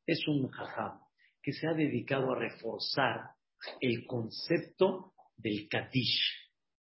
es 0.06 0.26
un 0.28 0.48
jajam 0.48 1.00
que 1.42 1.52
se 1.52 1.66
ha 1.66 1.72
dedicado 1.72 2.32
a 2.32 2.38
reforzar 2.38 3.30
el 3.80 4.06
concepto 4.06 5.14
del 5.36 5.68
Kadish. 5.68 6.50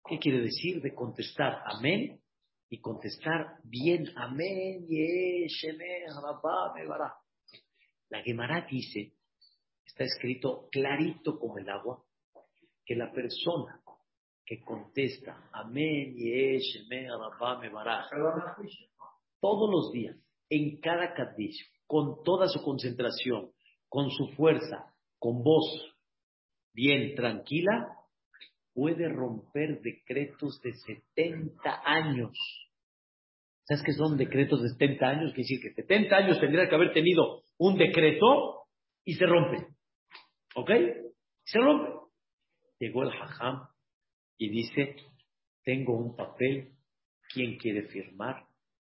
¿Qué 0.05 0.19
quiere 0.19 0.41
decir? 0.41 0.81
De 0.81 0.95
contestar 0.95 1.63
amén 1.65 2.21
y 2.69 2.81
contestar 2.81 3.59
bien, 3.65 4.07
amén, 4.17 4.87
La 8.09 8.23
Gemara 8.23 8.67
dice, 8.69 9.15
está 9.85 10.05
escrito 10.05 10.69
clarito 10.71 11.39
como 11.39 11.59
el 11.59 11.69
agua, 11.69 12.05
que 12.85 12.95
la 12.95 13.13
persona 13.13 13.81
que 14.45 14.61
contesta 14.61 15.49
amén, 15.53 16.17
todos 19.41 19.71
los 19.71 19.93
días, 19.93 20.17
en 20.51 20.81
cada 20.81 21.15
cadillo, 21.15 21.65
con 21.87 22.23
toda 22.25 22.49
su 22.49 22.61
concentración, 22.63 23.51
con 23.89 24.11
su 24.11 24.29
fuerza, 24.37 24.93
con 25.19 25.43
voz 25.43 25.97
bien 26.75 27.15
tranquila, 27.15 27.97
puede 28.75 29.09
romper 29.09 29.81
decretos 29.81 30.61
de 30.63 30.73
70 30.75 31.83
años. 31.85 32.37
¿Sabes 33.65 33.85
qué 33.85 33.93
son 33.93 34.17
decretos 34.17 34.63
de 34.63 34.69
70 34.71 35.07
años? 35.07 35.33
Quiere 35.33 35.49
decir 35.49 35.61
que 35.61 35.83
70 35.83 36.17
años 36.17 36.41
tendría 36.41 36.69
que 36.69 36.75
haber 36.75 36.93
tenido 36.93 37.43
un 37.59 37.77
decreto 37.77 38.65
y 39.05 39.15
se 39.15 39.27
rompe. 39.27 39.67
¿Ok? 40.57 40.71
Se 41.45 41.59
rompe. 41.59 41.93
Llegó 42.79 43.03
el 43.03 43.11
hajam 43.11 43.69
y 44.39 44.49
dice, 44.49 44.97
tengo 45.63 45.97
un 45.97 46.17
papel, 46.17 46.73
¿quién 47.33 47.59
quiere 47.59 47.83
firmar 47.89 48.47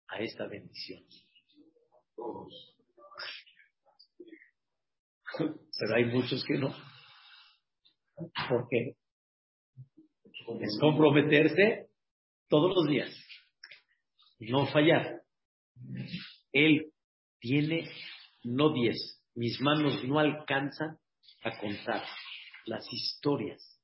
a 0.08 0.20
esta 0.20 0.46
bendición? 0.46 1.02
Pero 5.78 5.94
hay 5.94 6.04
muchos 6.06 6.44
que 6.44 6.58
no. 6.58 6.74
¿Por 8.48 8.68
qué? 8.68 8.96
es 10.60 10.78
comprometerse 10.80 11.88
todos 12.48 12.74
los 12.74 12.88
días, 12.88 13.10
no 14.40 14.66
fallar. 14.66 15.22
Él 16.52 16.90
tiene 17.38 17.88
no 18.44 18.72
diez, 18.72 19.22
mis 19.34 19.60
manos 19.60 20.02
no 20.04 20.18
alcanzan 20.18 20.98
a 21.44 21.58
contar 21.60 22.02
las 22.64 22.84
historias 22.90 23.78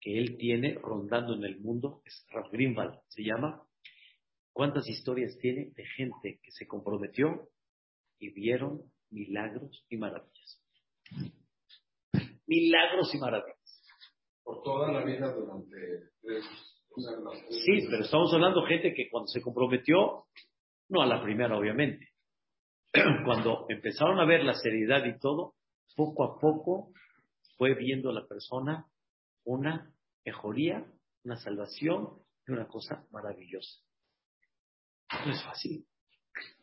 que 0.00 0.18
él 0.18 0.36
tiene 0.36 0.74
rondando 0.74 1.34
en 1.34 1.44
el 1.44 1.60
mundo, 1.60 2.02
es 2.04 2.26
Rav 2.30 2.50
Greenwald, 2.50 2.98
se 3.08 3.22
llama, 3.22 3.62
¿Cuántas 4.52 4.86
historias 4.86 5.38
tiene 5.40 5.70
de 5.74 5.84
gente 5.96 6.38
que 6.42 6.50
se 6.50 6.66
comprometió 6.66 7.48
y 8.22 8.30
vieron 8.30 8.80
milagros 9.10 9.84
y 9.90 9.96
maravillas? 9.96 10.62
Milagros 12.46 13.12
y 13.14 13.18
maravillas. 13.18 13.82
Por 14.44 14.62
toda 14.62 14.92
la 14.92 15.04
vida 15.04 15.34
durante 15.34 15.76
tres 16.20 16.44
Sí, 17.48 17.86
pero 17.90 18.04
estamos 18.04 18.32
hablando 18.34 18.62
de 18.62 18.68
gente 18.68 18.94
que 18.94 19.08
cuando 19.10 19.26
se 19.28 19.40
comprometió, 19.40 20.26
no 20.88 21.02
a 21.02 21.06
la 21.06 21.22
primera, 21.22 21.56
obviamente. 21.56 22.10
Cuando 23.24 23.64
empezaron 23.70 24.20
a 24.20 24.26
ver 24.26 24.44
la 24.44 24.52
seriedad 24.52 25.02
y 25.06 25.18
todo, 25.18 25.54
poco 25.96 26.24
a 26.24 26.38
poco 26.38 26.92
fue 27.56 27.74
viendo 27.74 28.12
la 28.12 28.26
persona 28.26 28.86
una 29.44 29.90
mejoría, 30.26 30.84
una 31.24 31.36
salvación 31.36 32.10
y 32.46 32.52
una 32.52 32.68
cosa 32.68 33.06
maravillosa. 33.10 33.80
No 35.24 35.32
es 35.32 35.42
fácil, 35.42 35.86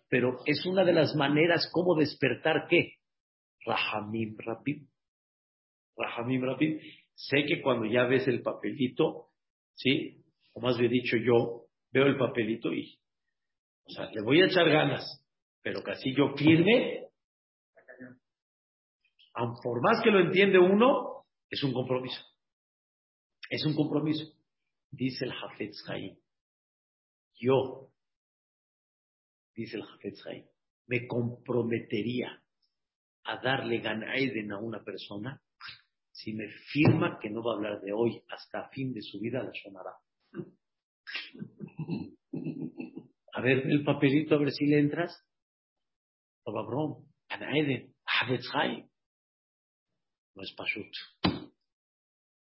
pero 0.10 0.40
es 0.46 0.66
una 0.66 0.84
de 0.84 0.94
las 0.94 1.16
maneras 1.16 1.70
como 1.72 1.96
despertar 1.96 2.68
qué? 2.70 2.96
Rahamim 3.66 4.36
Rapim. 4.38 4.88
Rahamim 5.96 6.44
Rapim. 6.44 6.80
Sé 7.14 7.46
que 7.46 7.62
cuando 7.62 7.86
ya 7.86 8.06
ves 8.06 8.28
el 8.28 8.42
papelito, 8.42 9.28
¿sí? 9.76 10.24
O 10.54 10.62
más 10.62 10.78
bien 10.78 10.92
dicho, 10.92 11.18
yo 11.18 11.66
veo 11.92 12.06
el 12.06 12.18
papelito 12.18 12.74
y, 12.74 12.98
o 13.86 13.92
sea, 13.92 14.10
le 14.12 14.22
voy 14.22 14.42
a 14.42 14.46
echar 14.46 14.70
ganas, 14.70 15.26
pero 15.62 15.84
casi 15.84 16.16
yo 16.16 16.34
firme, 16.36 17.10
por 19.64 19.82
más 19.82 20.02
que 20.04 20.12
lo 20.12 20.20
entiende 20.20 20.60
uno, 20.60 21.26
es 21.50 21.64
un 21.64 21.74
compromiso. 21.74 22.22
Es 23.50 23.66
un 23.66 23.76
compromiso. 23.76 24.26
Dice 24.92 25.26
el 25.26 25.32
Hafez 25.32 25.84
Haim. 25.88 26.18
Yo, 27.36 27.89
dice 29.60 29.78
el 29.78 29.84
Haim, 30.26 30.46
me 30.88 31.08
comprometería 31.08 32.42
a 33.24 33.38
darle 33.42 33.80
Ganaiden 33.80 34.52
a 34.52 34.60
una 34.60 34.84
persona 34.84 35.42
si 36.12 36.34
me 36.34 36.50
firma 36.50 37.20
que 37.22 37.30
no 37.30 37.44
va 37.44 37.54
a 37.54 37.56
hablar 37.56 37.82
de 37.82 37.94
hoy 37.94 38.22
hasta 38.30 38.70
fin 38.70 38.94
de 38.94 39.02
su 39.02 39.20
vida 39.20 39.44
la 39.44 39.52
sonará. 39.54 39.94
A 43.34 43.42
ver 43.42 43.68
el 43.68 43.84
papelito, 43.86 44.36
a 44.36 44.40
ver 44.40 44.52
si 44.52 44.66
le 44.66 44.80
entras. 44.80 45.26
No 50.36 50.44
es 50.44 50.54
pashut. 50.54 50.92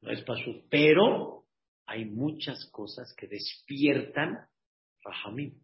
No 0.01 0.11
es 0.11 0.23
pashut. 0.23 0.63
Pero 0.69 1.45
hay 1.85 2.05
muchas 2.05 2.69
cosas 2.71 3.13
que 3.17 3.27
despiertan 3.27 4.47
Rahamim. 5.03 5.59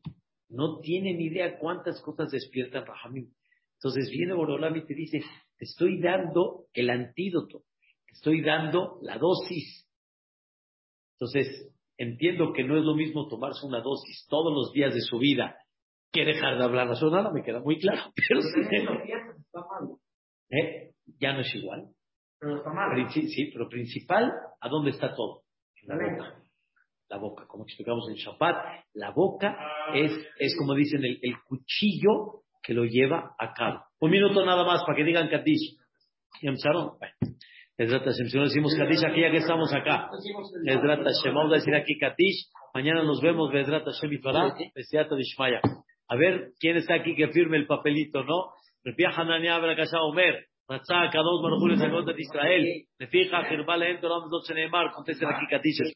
No 0.51 0.79
tienen 0.79 1.19
idea 1.19 1.57
cuántas 1.57 2.01
cosas 2.01 2.31
despiertan 2.31 2.85
Rahamim. 2.85 3.31
Entonces 3.75 4.09
viene 4.11 4.33
Borolam 4.33 4.75
y 4.75 4.85
te 4.85 4.93
dice, 4.93 5.21
te 5.57 5.65
estoy 5.65 5.99
dando 5.99 6.65
el 6.73 6.89
antídoto 6.89 7.63
estoy 8.11 8.41
dando 8.41 8.99
la 9.01 9.17
dosis. 9.17 9.87
Entonces, 11.15 11.73
entiendo 11.97 12.53
que 12.53 12.63
no 12.63 12.77
es 12.77 12.83
lo 12.83 12.95
mismo 12.95 13.27
tomarse 13.27 13.65
una 13.65 13.81
dosis 13.81 14.25
todos 14.29 14.53
los 14.53 14.71
días 14.73 14.93
de 14.93 15.01
su 15.01 15.17
vida 15.17 15.57
que 16.11 16.25
dejar 16.25 16.57
de 16.57 16.63
hablar 16.63 16.87
nada 16.87 17.31
me 17.31 17.43
queda 17.43 17.61
muy 17.61 17.79
claro. 17.79 18.11
Pero 18.27 19.97
¿Eh? 20.49 20.91
Ya 21.19 21.33
no 21.33 21.41
es 21.41 21.55
igual. 21.55 21.87
Pero 22.39 22.57
está 22.57 22.73
mal. 22.73 23.09
Sí, 23.11 23.51
pero 23.53 23.69
principal, 23.69 24.33
¿a 24.59 24.67
dónde 24.67 24.91
está 24.91 25.15
todo? 25.15 25.43
En 25.81 25.87
la 25.87 25.95
boca 25.95 26.40
la 27.11 27.17
boca. 27.17 27.45
Como 27.45 27.65
explicamos 27.65 28.07
en 28.09 28.15
Shabbat, 28.15 28.85
la 28.93 29.11
boca 29.11 29.55
es, 29.93 30.11
es 30.39 30.55
como 30.57 30.73
dicen, 30.73 31.03
el, 31.03 31.19
el 31.21 31.35
cuchillo 31.47 32.43
que 32.63 32.73
lo 32.73 32.85
lleva 32.85 33.35
a 33.37 33.53
cabo. 33.53 33.83
Un 33.99 34.11
minuto 34.11 34.45
nada 34.45 34.63
más 34.63 34.81
para 34.83 34.95
que 34.95 35.03
digan 35.03 35.29
Kadish. 35.29 35.77
¿Ya 36.41 36.49
empezaron? 36.49 36.91
Ezrat 37.77 38.07
Si 38.11 38.37
no 38.37 38.43
decimos 38.43 38.73
Kadish, 38.77 39.03
aquí 39.05 39.21
ya 39.21 39.31
que 39.31 39.37
estamos 39.37 39.73
acá. 39.73 40.09
Ezrat 40.65 41.03
Hashem. 41.03 41.33
Vamos 41.33 41.51
a 41.51 41.55
decir 41.55 41.75
aquí 41.75 41.97
Kadish. 41.99 42.49
Mañana 42.73 43.03
nos 43.03 43.21
vemos, 43.21 43.53
Ezrat 43.53 43.83
Hashem 43.83 44.13
y 44.13 44.17
Farah. 44.19 44.53
A 46.07 46.15
ver, 46.15 46.51
¿quién 46.59 46.77
está 46.77 46.95
aquí 46.95 47.15
que 47.15 47.27
firme 47.29 47.57
el 47.57 47.67
papelito, 47.67 48.23
no? 48.23 48.53
Repia 48.83 49.09
Hanania 49.09 49.57
Brakasha 49.59 50.01
Omer. 50.01 50.45
Ratzá, 50.67 51.09
Kadosh, 51.11 51.41
Manujules, 51.43 51.81
Agot 51.81 52.05
de 52.05 52.21
Israel. 52.21 52.65
Nefija, 52.97 53.43
Jerbalem, 53.43 53.99
Toramos, 53.99 54.29
Lot, 54.31 54.47
Shenemar. 54.47 54.91
Contesten 54.93 55.27
aquí 55.27 55.45
Kadish. 55.49 55.81